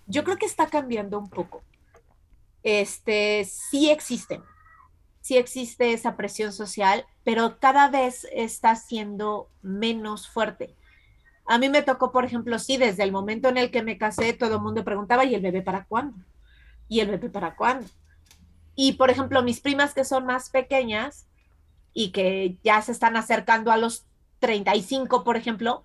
Yo 0.08 0.24
creo 0.24 0.38
que 0.38 0.46
está 0.46 0.68
cambiando 0.68 1.20
un 1.20 1.30
poco. 1.30 1.64
Este, 2.64 3.46
sí 3.46 3.92
existen, 3.92 4.42
sí 5.26 5.38
existe 5.38 5.94
esa 5.94 6.16
presión 6.16 6.54
social, 6.54 7.06
pero 7.24 7.58
cada 7.60 7.90
vez 7.90 8.28
está 8.32 8.76
siendo 8.76 9.50
menos 9.64 10.28
fuerte 10.28 10.76
a 11.46 11.58
mí 11.60 11.70
me 11.70 11.84
tocó, 11.84 12.12
por 12.12 12.26
ejemplo, 12.26 12.58
sí, 12.58 12.78
desde 12.78 13.04
el 13.04 13.12
momento 13.12 13.50
en 13.50 13.58
el 13.58 13.70
que 13.70 13.84
me 13.84 13.98
casé, 13.98 14.34
todo 14.34 14.56
el 14.56 14.62
mundo 14.62 14.84
preguntaba, 14.84 15.26
¿y 15.26 15.36
el 15.36 15.42
bebé 15.42 15.62
para 15.62 15.86
cuándo? 15.86 16.18
¿Y 16.88 17.02
el 17.02 17.10
bebé 17.10 17.30
para 17.30 17.56
cuándo? 17.56 17.88
Y, 18.76 18.94
por 18.94 19.10
ejemplo, 19.12 19.44
mis 19.44 19.62
primas 19.62 19.94
que 19.94 20.04
son 20.04 20.26
más 20.26 20.50
pequeñas 20.50 21.28
y 21.94 22.12
que 22.12 22.58
ya 22.64 22.82
se 22.82 22.92
están 22.92 23.16
acercando 23.16 23.72
a 23.72 23.78
los 23.78 24.06
35, 24.40 25.24
por 25.24 25.38
ejemplo, 25.38 25.84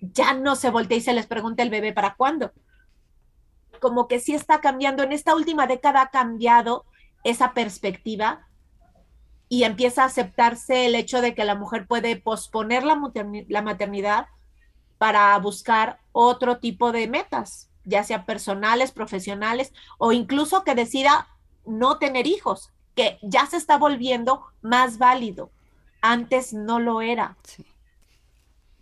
ya 0.00 0.34
no 0.34 0.54
se 0.54 0.70
voltea 0.70 0.98
y 0.98 1.00
se 1.00 1.14
les 1.14 1.26
pregunta 1.26 1.62
el 1.62 1.70
bebé 1.70 1.92
para 1.92 2.14
cuándo. 2.14 2.52
Como 3.80 4.06
que 4.06 4.20
sí 4.20 4.34
está 4.34 4.60
cambiando. 4.60 5.02
En 5.02 5.12
esta 5.12 5.34
última 5.34 5.66
década 5.66 6.02
ha 6.02 6.10
cambiado 6.10 6.84
esa 7.24 7.54
perspectiva 7.54 8.46
y 9.54 9.62
empieza 9.62 10.02
a 10.02 10.06
aceptarse 10.06 10.86
el 10.86 10.96
hecho 10.96 11.20
de 11.20 11.32
que 11.32 11.44
la 11.44 11.54
mujer 11.54 11.86
puede 11.86 12.16
posponer 12.16 12.82
la, 12.82 13.00
la 13.48 13.62
maternidad 13.62 14.26
para 14.98 15.38
buscar 15.38 16.00
otro 16.10 16.58
tipo 16.58 16.90
de 16.90 17.06
metas, 17.06 17.70
ya 17.84 18.02
sea 18.02 18.26
personales, 18.26 18.90
profesionales 18.90 19.72
o 19.96 20.10
incluso 20.10 20.64
que 20.64 20.74
decida 20.74 21.28
no 21.64 21.98
tener 21.98 22.26
hijos, 22.26 22.72
que 22.96 23.16
ya 23.22 23.46
se 23.46 23.56
está 23.56 23.78
volviendo 23.78 24.42
más 24.60 24.98
válido. 24.98 25.52
Antes 26.00 26.52
no 26.52 26.80
lo 26.80 27.00
era. 27.00 27.36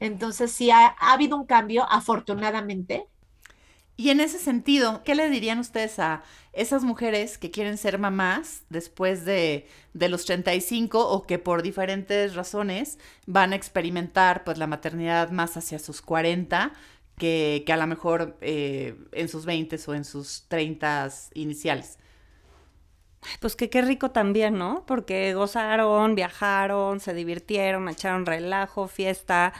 Entonces 0.00 0.52
sí 0.52 0.70
ha, 0.70 0.86
ha 0.86 1.12
habido 1.12 1.36
un 1.36 1.44
cambio, 1.44 1.84
afortunadamente, 1.90 3.06
y 3.96 4.10
en 4.10 4.20
ese 4.20 4.38
sentido, 4.38 5.02
¿qué 5.04 5.14
le 5.14 5.28
dirían 5.28 5.58
ustedes 5.58 5.98
a 5.98 6.22
esas 6.52 6.82
mujeres 6.82 7.38
que 7.38 7.50
quieren 7.50 7.78
ser 7.78 7.98
mamás 7.98 8.62
después 8.68 9.24
de, 9.24 9.66
de, 9.94 10.08
los 10.08 10.24
35 10.24 11.08
o 11.08 11.26
que 11.26 11.38
por 11.38 11.62
diferentes 11.62 12.34
razones 12.34 12.98
van 13.26 13.52
a 13.52 13.56
experimentar 13.56 14.44
pues 14.44 14.58
la 14.58 14.66
maternidad 14.66 15.30
más 15.30 15.56
hacia 15.56 15.78
sus 15.78 16.02
40 16.02 16.72
que, 17.18 17.62
que 17.66 17.72
a 17.72 17.76
lo 17.76 17.86
mejor 17.86 18.36
eh, 18.40 18.96
en 19.12 19.28
sus 19.28 19.44
20 19.46 19.78
o 19.86 19.94
en 19.94 20.04
sus 20.04 20.44
30 20.48 21.08
iniciales? 21.34 21.98
Pues 23.40 23.54
que 23.54 23.70
qué 23.70 23.82
rico 23.82 24.10
también, 24.10 24.58
¿no? 24.58 24.84
Porque 24.86 25.32
gozaron, 25.34 26.14
viajaron, 26.16 26.98
se 26.98 27.14
divirtieron, 27.14 27.88
echaron 27.88 28.26
relajo, 28.26 28.88
fiesta, 28.88 29.52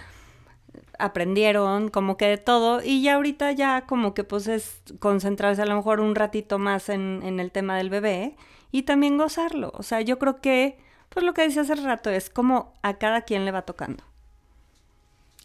aprendieron 0.98 1.88
como 1.88 2.16
que 2.16 2.26
de 2.26 2.38
todo 2.38 2.82
y 2.82 3.02
ya 3.02 3.14
ahorita 3.14 3.52
ya 3.52 3.86
como 3.86 4.14
que 4.14 4.24
pues 4.24 4.46
es 4.46 4.82
concentrarse 4.98 5.62
a 5.62 5.66
lo 5.66 5.76
mejor 5.76 6.00
un 6.00 6.14
ratito 6.14 6.58
más 6.58 6.88
en, 6.88 7.20
en 7.24 7.40
el 7.40 7.50
tema 7.50 7.76
del 7.76 7.90
bebé 7.90 8.36
y 8.70 8.82
también 8.82 9.18
gozarlo. 9.18 9.72
O 9.74 9.82
sea, 9.82 10.00
yo 10.00 10.18
creo 10.18 10.40
que 10.40 10.78
pues 11.08 11.24
lo 11.24 11.34
que 11.34 11.42
decía 11.42 11.62
hace 11.62 11.74
rato 11.76 12.10
es 12.10 12.30
como 12.30 12.72
a 12.82 12.98
cada 12.98 13.22
quien 13.22 13.44
le 13.44 13.52
va 13.52 13.62
tocando. 13.62 14.04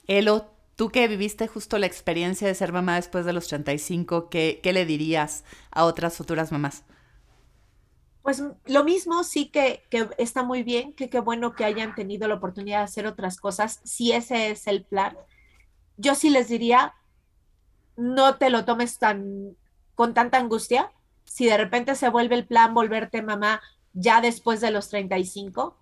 Elo, 0.08 0.50
tú 0.76 0.90
que 0.90 1.08
viviste 1.08 1.48
justo 1.48 1.78
la 1.78 1.86
experiencia 1.86 2.48
de 2.48 2.56
ser 2.56 2.72
mamá 2.72 2.96
después 2.96 3.26
de 3.26 3.34
los 3.34 3.48
35, 3.48 4.30
¿qué, 4.30 4.62
qué 4.64 4.74
le 4.74 4.86
dirías 4.86 5.44
a 5.72 5.84
otras 5.84 6.16
futuras 6.16 6.52
mamás? 6.52 6.84
Pues 8.22 8.44
lo 8.66 8.84
mismo, 8.84 9.24
sí 9.24 9.50
que, 9.50 9.84
que 9.90 10.10
está 10.18 10.44
muy 10.44 10.64
bien, 10.64 10.94
que 10.94 11.10
qué 11.10 11.20
bueno 11.20 11.54
que 11.54 11.66
hayan 11.66 11.96
tenido 11.96 12.28
la 12.28 12.36
oportunidad 12.36 12.80
de 12.80 12.84
hacer 12.84 13.08
otras 13.08 13.40
cosas, 13.40 13.80
si 13.84 14.12
ese 14.12 14.52
es 14.52 14.68
el 14.68 14.84
plan 14.84 15.18
yo 15.98 16.16
sí 16.16 16.30
les 16.30 16.48
diría, 16.48 16.94
no 17.96 18.38
te 18.38 18.50
lo 18.50 18.66
tomes 18.66 19.00
tan 19.00 19.58
con 19.96 20.14
tanta 20.14 20.38
angustia. 20.38 20.92
Si 21.26 21.46
de 21.46 21.58
repente 21.58 21.96
se 21.96 22.10
vuelve 22.10 22.36
el 22.36 22.48
plan 22.48 22.74
volverte 22.74 23.22
mamá 23.22 23.62
ya 23.94 24.22
después 24.22 24.62
de 24.62 24.72
los 24.72 24.90
35, 24.90 25.76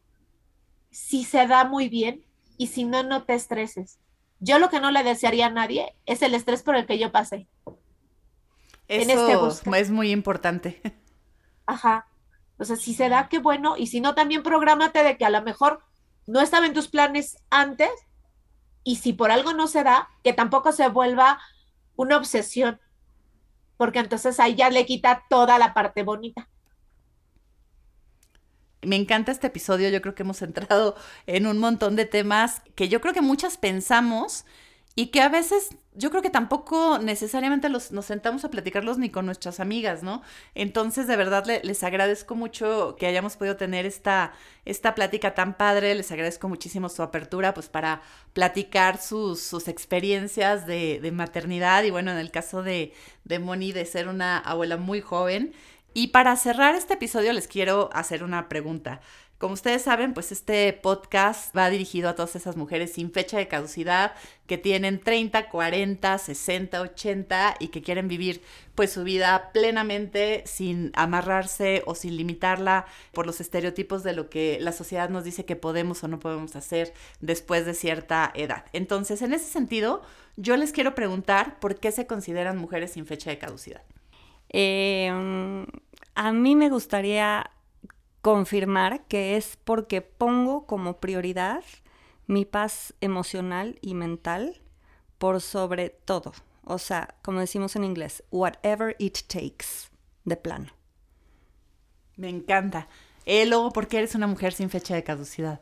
si 0.89 1.25
se 1.25 1.45
da 1.45 1.65
muy 1.65 1.89
bien 1.89 2.25
y 2.57 2.67
si 2.67 2.85
no, 2.85 3.03
no 3.03 3.23
te 3.23 3.33
estreses. 3.33 3.99
Yo 4.39 4.59
lo 4.59 4.69
que 4.69 4.79
no 4.79 4.91
le 4.91 5.03
desearía 5.03 5.47
a 5.47 5.51
nadie 5.51 5.95
es 6.05 6.21
el 6.21 6.33
estrés 6.33 6.63
por 6.63 6.75
el 6.75 6.85
que 6.85 6.97
yo 6.97 7.11
pasé. 7.11 7.47
Eso 8.87 9.51
este 9.57 9.79
es 9.79 9.91
muy 9.91 10.11
importante. 10.11 10.81
Ajá. 11.65 12.07
O 12.57 12.63
sea, 12.63 12.75
si 12.75 12.93
se 12.93 13.09
da, 13.09 13.27
qué 13.27 13.39
bueno. 13.39 13.75
Y 13.77 13.87
si 13.87 13.99
no, 13.99 14.15
también 14.15 14.43
prográmate 14.43 15.03
de 15.03 15.17
que 15.17 15.25
a 15.25 15.29
lo 15.29 15.41
mejor 15.41 15.83
no 16.27 16.39
estaba 16.39 16.65
en 16.65 16.73
tus 16.73 16.87
planes 16.87 17.37
antes 17.49 17.89
y 18.85 18.97
si 18.97 19.11
por 19.11 19.31
algo 19.31 19.51
no 19.51 19.67
se 19.67 19.83
da, 19.83 20.07
que 20.23 20.31
tampoco 20.31 20.71
se 20.71 20.87
vuelva 20.87 21.41
una 21.97 22.15
obsesión, 22.15 22.79
porque 23.77 23.99
entonces 23.99 24.39
ahí 24.39 24.55
ya 24.55 24.69
le 24.69 24.85
quita 24.85 25.25
toda 25.27 25.57
la 25.57 25.73
parte 25.73 26.03
bonita. 26.03 26.47
Me 28.83 28.95
encanta 28.95 29.31
este 29.31 29.47
episodio, 29.47 29.89
yo 29.89 30.01
creo 30.01 30.13
que 30.13 30.21
hemos 30.21 30.41
entrado 30.43 30.95
en 31.25 31.47
un 31.47 31.57
montón 31.57 31.95
de 31.95 32.05
temas 32.05 32.61
que 32.75 32.87
yo 32.87 33.01
creo 33.01 33.13
que 33.13 33.21
muchas 33.21 33.57
pensamos 33.57 34.45
y 34.97 35.07
que 35.07 35.21
a 35.21 35.27
veces 35.27 35.75
yo 35.93 36.09
creo 36.09 36.21
que 36.21 36.29
tampoco 36.29 36.99
necesariamente 36.99 37.67
los, 37.67 37.91
nos 37.91 38.05
sentamos 38.05 38.45
a 38.45 38.49
platicarlos 38.49 38.97
ni 38.97 39.09
con 39.09 39.25
nuestras 39.25 39.59
amigas, 39.59 40.03
¿no? 40.03 40.21
Entonces, 40.55 41.05
de 41.07 41.17
verdad, 41.17 41.45
les 41.63 41.83
agradezco 41.83 42.35
mucho 42.35 42.95
que 42.97 43.05
hayamos 43.05 43.35
podido 43.35 43.57
tener 43.57 43.85
esta, 43.85 44.31
esta 44.63 44.95
plática 44.95 45.33
tan 45.33 45.57
padre, 45.57 45.95
les 45.95 46.11
agradezco 46.11 46.47
muchísimo 46.47 46.87
su 46.87 47.03
apertura, 47.03 47.53
pues 47.53 47.67
para 47.67 48.01
platicar 48.31 49.01
sus, 49.01 49.41
sus 49.41 49.67
experiencias 49.67 50.65
de, 50.65 50.99
de, 51.01 51.11
maternidad 51.11 51.83
y 51.83 51.91
bueno, 51.91 52.11
en 52.11 52.17
el 52.17 52.31
caso 52.31 52.63
de, 52.63 52.93
de 53.25 53.39
Moni, 53.39 53.73
de 53.73 53.85
ser 53.85 54.07
una 54.07 54.37
abuela 54.37 54.77
muy 54.77 55.01
joven. 55.01 55.53
Y 55.93 56.07
para 56.07 56.35
cerrar 56.35 56.75
este 56.75 56.95
episodio 56.95 57.31
les 57.31 57.47
quiero 57.47 57.89
hacer 57.93 58.23
una 58.23 58.49
pregunta 58.49 58.99
Como 59.45 59.53
ustedes 59.53 59.83
saben, 59.83 60.15
pues 60.15 60.31
este 60.31 60.73
podcast 60.73 61.55
va 61.55 61.69
dirigido 61.69 62.09
a 62.09 62.15
todas 62.15 62.35
esas 62.35 62.57
mujeres 62.57 62.93
sin 62.93 63.11
fecha 63.11 63.37
de 63.37 63.47
caducidad 63.47 64.13
que 64.47 64.57
tienen 64.57 64.99
30, 64.99 65.51
40, 65.51 66.17
60, 66.17 66.81
80 66.81 67.57
y 67.59 67.67
que 67.67 67.83
quieren 67.83 68.07
vivir 68.07 68.41
pues 68.73 68.91
su 68.91 69.03
vida 69.03 69.51
plenamente 69.53 70.41
sin 70.47 70.91
amarrarse 70.95 71.83
o 71.85 71.93
sin 71.93 72.17
limitarla 72.17 72.87
por 73.13 73.27
los 73.27 73.39
estereotipos 73.39 74.01
de 74.01 74.13
lo 74.13 74.31
que 74.31 74.57
la 74.61 74.71
sociedad 74.71 75.09
nos 75.09 75.23
dice 75.23 75.45
que 75.45 75.55
podemos 75.55 76.03
o 76.03 76.07
no 76.07 76.17
podemos 76.17 76.55
hacer 76.55 76.91
después 77.21 77.67
de 77.67 77.75
cierta 77.75 78.31
edad. 78.33 78.65
Entonces, 78.73 79.21
en 79.21 79.31
ese 79.31 79.45
sentido, 79.45 80.01
yo 80.37 80.57
les 80.57 80.71
quiero 80.71 80.95
preguntar 80.95 81.59
por 81.59 81.79
qué 81.79 81.91
se 81.91 82.07
consideran 82.07 82.57
mujeres 82.57 82.93
sin 82.93 83.05
fecha 83.05 83.29
de 83.29 83.37
caducidad. 83.37 83.83
Eh, 84.49 85.07
a 86.15 86.31
mí 86.31 86.55
me 86.55 86.69
gustaría 86.69 87.51
confirmar 88.25 89.05
que 89.05 89.37
es 89.37 89.55
porque 89.63 90.01
pongo 90.01 90.65
como 90.65 90.99
prioridad 90.99 91.63
mi 92.25 92.43
paz 92.43 92.95
emocional 92.99 93.77
y 93.81 93.93
mental 93.93 94.63
por 95.19 95.41
sobre 95.41 95.91
todo. 95.91 96.33
O 96.63 96.79
sea, 96.79 97.13
como 97.21 97.39
decimos 97.39 97.75
en 97.75 97.83
inglés, 97.83 98.23
whatever 98.31 98.95
it 98.97 99.19
takes, 99.27 99.91
de 100.23 100.37
plano. 100.37 100.71
Me 102.15 102.29
encanta. 102.29 102.87
Eh, 103.27 103.45
luego, 103.45 103.69
¿por 103.69 103.87
qué 103.87 103.99
eres 103.99 104.15
una 104.15 104.25
mujer 104.25 104.53
sin 104.53 104.71
fecha 104.71 104.95
de 104.95 105.03
caducidad? 105.03 105.61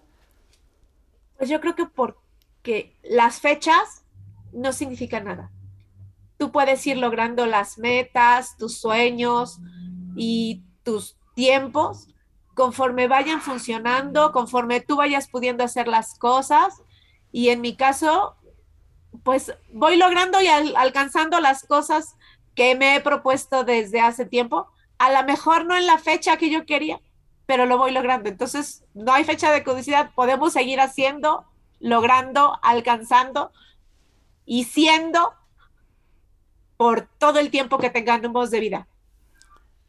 Pues 1.37 1.49
yo 1.49 1.59
creo 1.59 1.75
que 1.75 1.85
porque 1.85 2.95
las 3.03 3.41
fechas 3.41 4.05
no 4.53 4.71
significan 4.71 5.25
nada. 5.25 5.51
Tú 6.37 6.53
puedes 6.53 6.87
ir 6.87 6.95
logrando 6.95 7.45
las 7.45 7.77
metas, 7.77 8.55
tus 8.55 8.77
sueños 8.77 9.59
y 10.15 10.63
tus 10.83 11.17
tiempos 11.35 12.07
conforme 12.53 13.07
vayan 13.07 13.41
funcionando, 13.41 14.31
conforme 14.31 14.81
tú 14.81 14.95
vayas 14.97 15.27
pudiendo 15.27 15.63
hacer 15.63 15.87
las 15.87 16.17
cosas. 16.17 16.81
Y 17.31 17.49
en 17.49 17.61
mi 17.61 17.75
caso, 17.75 18.35
pues 19.23 19.53
voy 19.71 19.97
logrando 19.97 20.41
y 20.41 20.47
alcanzando 20.47 21.39
las 21.39 21.63
cosas 21.63 22.15
que 22.55 22.75
me 22.75 22.95
he 22.95 23.01
propuesto 23.01 23.63
desde 23.63 24.01
hace 24.01 24.25
tiempo. 24.25 24.67
A 24.97 25.11
lo 25.11 25.23
mejor 25.25 25.65
no 25.65 25.75
en 25.75 25.87
la 25.87 25.97
fecha 25.97 26.37
que 26.37 26.49
yo 26.49 26.65
quería, 26.65 27.01
pero 27.45 27.65
lo 27.65 27.77
voy 27.77 27.91
logrando. 27.91 28.29
Entonces, 28.29 28.83
no 28.93 29.13
hay 29.13 29.23
fecha 29.23 29.51
de 29.51 29.63
caducidad, 29.63 30.11
podemos 30.13 30.53
seguir 30.53 30.79
haciendo, 30.79 31.45
logrando, 31.79 32.59
alcanzando 32.61 33.51
y 34.45 34.65
siendo 34.65 35.33
por 36.77 37.07
todo 37.17 37.39
el 37.39 37.49
tiempo 37.49 37.77
que 37.77 37.89
tengamos 37.89 38.51
de 38.51 38.59
vida. 38.59 38.87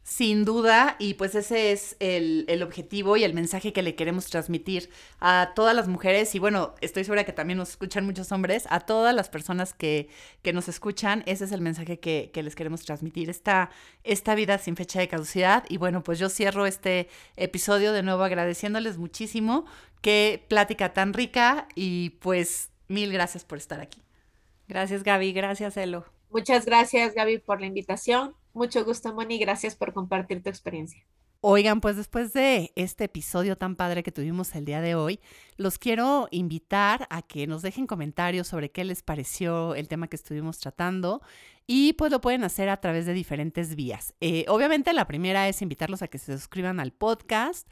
Sin 0.07 0.45
duda, 0.45 0.97
y 0.99 1.15
pues 1.15 1.33
ese 1.33 1.71
es 1.71 1.95
el, 1.99 2.61
objetivo 2.61 3.17
y 3.17 3.23
el 3.23 3.33
mensaje 3.33 3.73
que 3.73 3.81
le 3.81 3.95
queremos 3.95 4.27
transmitir 4.27 4.91
a 5.19 5.53
todas 5.55 5.75
las 5.75 5.87
mujeres, 5.87 6.35
y 6.35 6.39
bueno, 6.39 6.75
estoy 6.81 7.03
segura 7.03 7.23
que 7.23 7.33
también 7.33 7.57
nos 7.57 7.69
escuchan 7.71 8.05
muchos 8.05 8.31
hombres, 8.31 8.67
a 8.69 8.81
todas 8.81 9.15
las 9.15 9.29
personas 9.29 9.73
que, 9.73 10.07
que 10.43 10.53
nos 10.53 10.67
escuchan, 10.67 11.23
ese 11.25 11.45
es 11.45 11.51
el 11.51 11.61
mensaje 11.61 11.99
que, 11.99 12.29
que, 12.31 12.43
les 12.43 12.53
queremos 12.53 12.85
transmitir, 12.85 13.31
esta, 13.31 13.71
esta 14.03 14.35
vida 14.35 14.59
sin 14.59 14.75
fecha 14.75 14.99
de 14.99 15.07
caducidad. 15.07 15.63
Y 15.69 15.77
bueno, 15.77 16.03
pues 16.03 16.19
yo 16.19 16.29
cierro 16.29 16.67
este 16.67 17.09
episodio 17.35 17.91
de 17.91 18.03
nuevo 18.03 18.23
agradeciéndoles 18.23 18.99
muchísimo, 18.99 19.65
qué 20.01 20.45
plática 20.47 20.93
tan 20.93 21.13
rica, 21.13 21.67
y 21.73 22.11
pues 22.21 22.69
mil 22.87 23.11
gracias 23.11 23.43
por 23.43 23.57
estar 23.57 23.81
aquí. 23.81 24.03
Gracias 24.67 25.01
Gaby, 25.01 25.33
gracias 25.33 25.77
Elo. 25.77 26.05
Muchas 26.29 26.65
gracias 26.65 27.15
Gaby 27.15 27.39
por 27.39 27.59
la 27.59 27.65
invitación 27.65 28.35
mucho 28.55 28.83
gusto, 28.83 29.13
Moni. 29.13 29.37
Gracias 29.37 29.75
por 29.75 29.93
compartir 29.93 30.41
tu 30.41 30.49
experiencia. 30.49 31.03
Oigan, 31.47 31.79
pues 31.79 31.95
después 31.95 32.33
de 32.33 32.71
este 32.75 33.03
episodio 33.03 33.55
tan 33.55 33.75
padre 33.75 34.01
que 34.01 34.11
tuvimos 34.11 34.55
el 34.55 34.65
día 34.65 34.81
de 34.81 34.95
hoy, 34.95 35.19
los 35.57 35.77
quiero 35.77 36.27
invitar 36.31 37.05
a 37.11 37.21
que 37.21 37.45
nos 37.45 37.61
dejen 37.61 37.85
comentarios 37.85 38.47
sobre 38.47 38.71
qué 38.71 38.83
les 38.83 39.03
pareció 39.03 39.75
el 39.75 39.87
tema 39.87 40.07
que 40.07 40.15
estuvimos 40.15 40.57
tratando 40.57 41.21
y 41.67 41.93
pues 41.93 42.11
lo 42.11 42.19
pueden 42.19 42.43
hacer 42.43 42.69
a 42.69 42.77
través 42.77 43.05
de 43.05 43.13
diferentes 43.13 43.75
vías. 43.75 44.15
Eh, 44.21 44.45
obviamente 44.47 44.91
la 44.91 45.05
primera 45.05 45.47
es 45.47 45.61
invitarlos 45.61 46.01
a 46.01 46.07
que 46.07 46.17
se 46.17 46.35
suscriban 46.35 46.79
al 46.79 46.93
podcast 46.93 47.67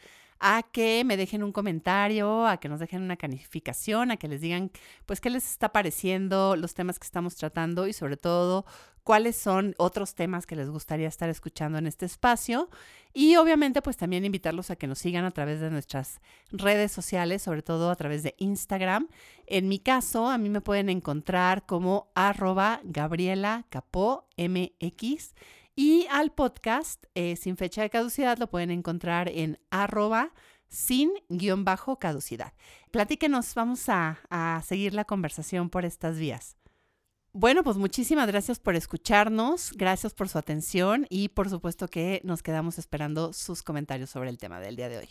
a 0.46 0.62
que 0.62 1.06
me 1.06 1.16
dejen 1.16 1.42
un 1.42 1.54
comentario, 1.54 2.46
a 2.46 2.58
que 2.58 2.68
nos 2.68 2.82
dejen 2.82 3.02
una 3.02 3.16
calificación, 3.16 4.12
a 4.12 4.18
que 4.18 4.28
les 4.28 4.42
digan 4.42 4.72
pues 5.06 5.22
qué 5.22 5.30
les 5.30 5.50
está 5.50 5.70
pareciendo 5.70 6.58
los 6.58 6.74
temas 6.74 7.00
que 7.00 7.06
estamos 7.06 7.38
tratando 7.38 7.88
y 7.88 7.94
sobre 7.94 8.18
todo 8.18 8.66
cuáles 9.04 9.38
son 9.38 9.74
otros 9.78 10.16
temas 10.16 10.46
que 10.46 10.58
les 10.58 10.70
gustaría 10.70 11.08
estar 11.08 11.30
escuchando 11.30 11.78
en 11.78 11.88
este 11.88 12.06
espacio 12.06 12.70
y 13.14 13.38
obviamente 13.38 13.82
pues 13.82 13.96
también 13.96 14.26
invitarlos 14.26 14.70
a 14.70 14.76
que 14.76 14.86
nos 14.86 15.00
sigan 15.00 15.24
a 15.24 15.32
través 15.32 15.62
de 15.62 15.70
nuestras 15.70 16.20
redes 16.52 16.92
sociales, 16.92 17.42
sobre 17.42 17.62
todo 17.62 17.90
a 17.90 17.96
través 17.96 18.22
de 18.24 18.36
Instagram. 18.38 19.08
En 19.48 19.70
mi 19.70 19.80
caso, 19.80 20.28
a 20.28 20.38
mí 20.38 20.50
me 20.50 20.60
pueden 20.60 20.90
encontrar 20.90 21.66
como 21.66 22.12
arroba 22.16 22.82
Gabriela 22.84 23.66
Capó 23.70 24.28
MX 24.38 25.36
y 25.76 26.08
al 26.10 26.32
podcast 26.32 27.06
eh, 27.16 27.36
sin 27.36 27.58
fecha 27.58 27.82
de 27.82 27.90
caducidad 27.90 28.38
lo 28.38 28.50
pueden 28.50 28.72
encontrar 28.72 29.30
en 29.30 29.60
arroba 29.72 30.34
sin 30.70 31.12
guion 31.30 31.66
bajo 31.66 32.00
caducidad. 32.00 32.54
Platíquenos, 32.92 33.54
vamos 33.54 33.90
a, 33.90 34.20
a 34.30 34.62
seguir 34.64 34.94
la 34.94 35.06
conversación 35.06 35.70
por 35.70 35.86
estas 35.86 36.18
vías. 36.18 36.58
Bueno, 37.32 37.64
pues 37.64 37.78
muchísimas 37.78 38.28
gracias 38.28 38.60
por 38.60 38.76
escucharnos, 38.76 39.74
gracias 39.74 40.14
por 40.14 40.30
su 40.30 40.38
atención 40.38 41.08
y 41.10 41.30
por 41.30 41.50
supuesto 41.50 41.88
que 41.88 42.22
nos 42.24 42.44
quedamos 42.44 42.78
esperando 42.78 43.34
sus 43.34 43.64
comentarios 43.64 44.12
sobre 44.12 44.30
el 44.30 44.38
tema 44.38 44.60
del 44.60 44.76
día 44.76 44.90
de 44.90 45.00
hoy. 45.00 45.10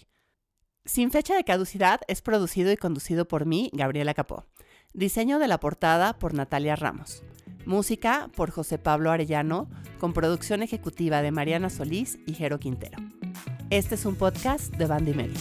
Sin 0.84 1.10
fecha 1.10 1.34
de 1.34 1.44
caducidad 1.44 2.00
es 2.08 2.22
producido 2.22 2.70
y 2.72 2.76
conducido 2.76 3.26
por 3.26 3.46
mí, 3.46 3.70
Gabriela 3.72 4.14
Capó. 4.14 4.46
Diseño 4.92 5.38
de 5.38 5.48
la 5.48 5.58
portada 5.58 6.18
por 6.18 6.34
Natalia 6.34 6.76
Ramos. 6.76 7.22
Música 7.66 8.30
por 8.34 8.50
José 8.50 8.78
Pablo 8.78 9.10
Arellano, 9.10 9.68
con 9.98 10.12
producción 10.12 10.62
ejecutiva 10.62 11.22
de 11.22 11.30
Mariana 11.30 11.70
Solís 11.70 12.18
y 12.26 12.34
Jero 12.34 12.58
Quintero. 12.58 12.98
Este 13.70 13.94
es 13.94 14.04
un 14.04 14.16
podcast 14.16 14.74
de 14.74 14.86
Banda 14.86 15.10
y 15.10 15.14
Medio. 15.14 15.38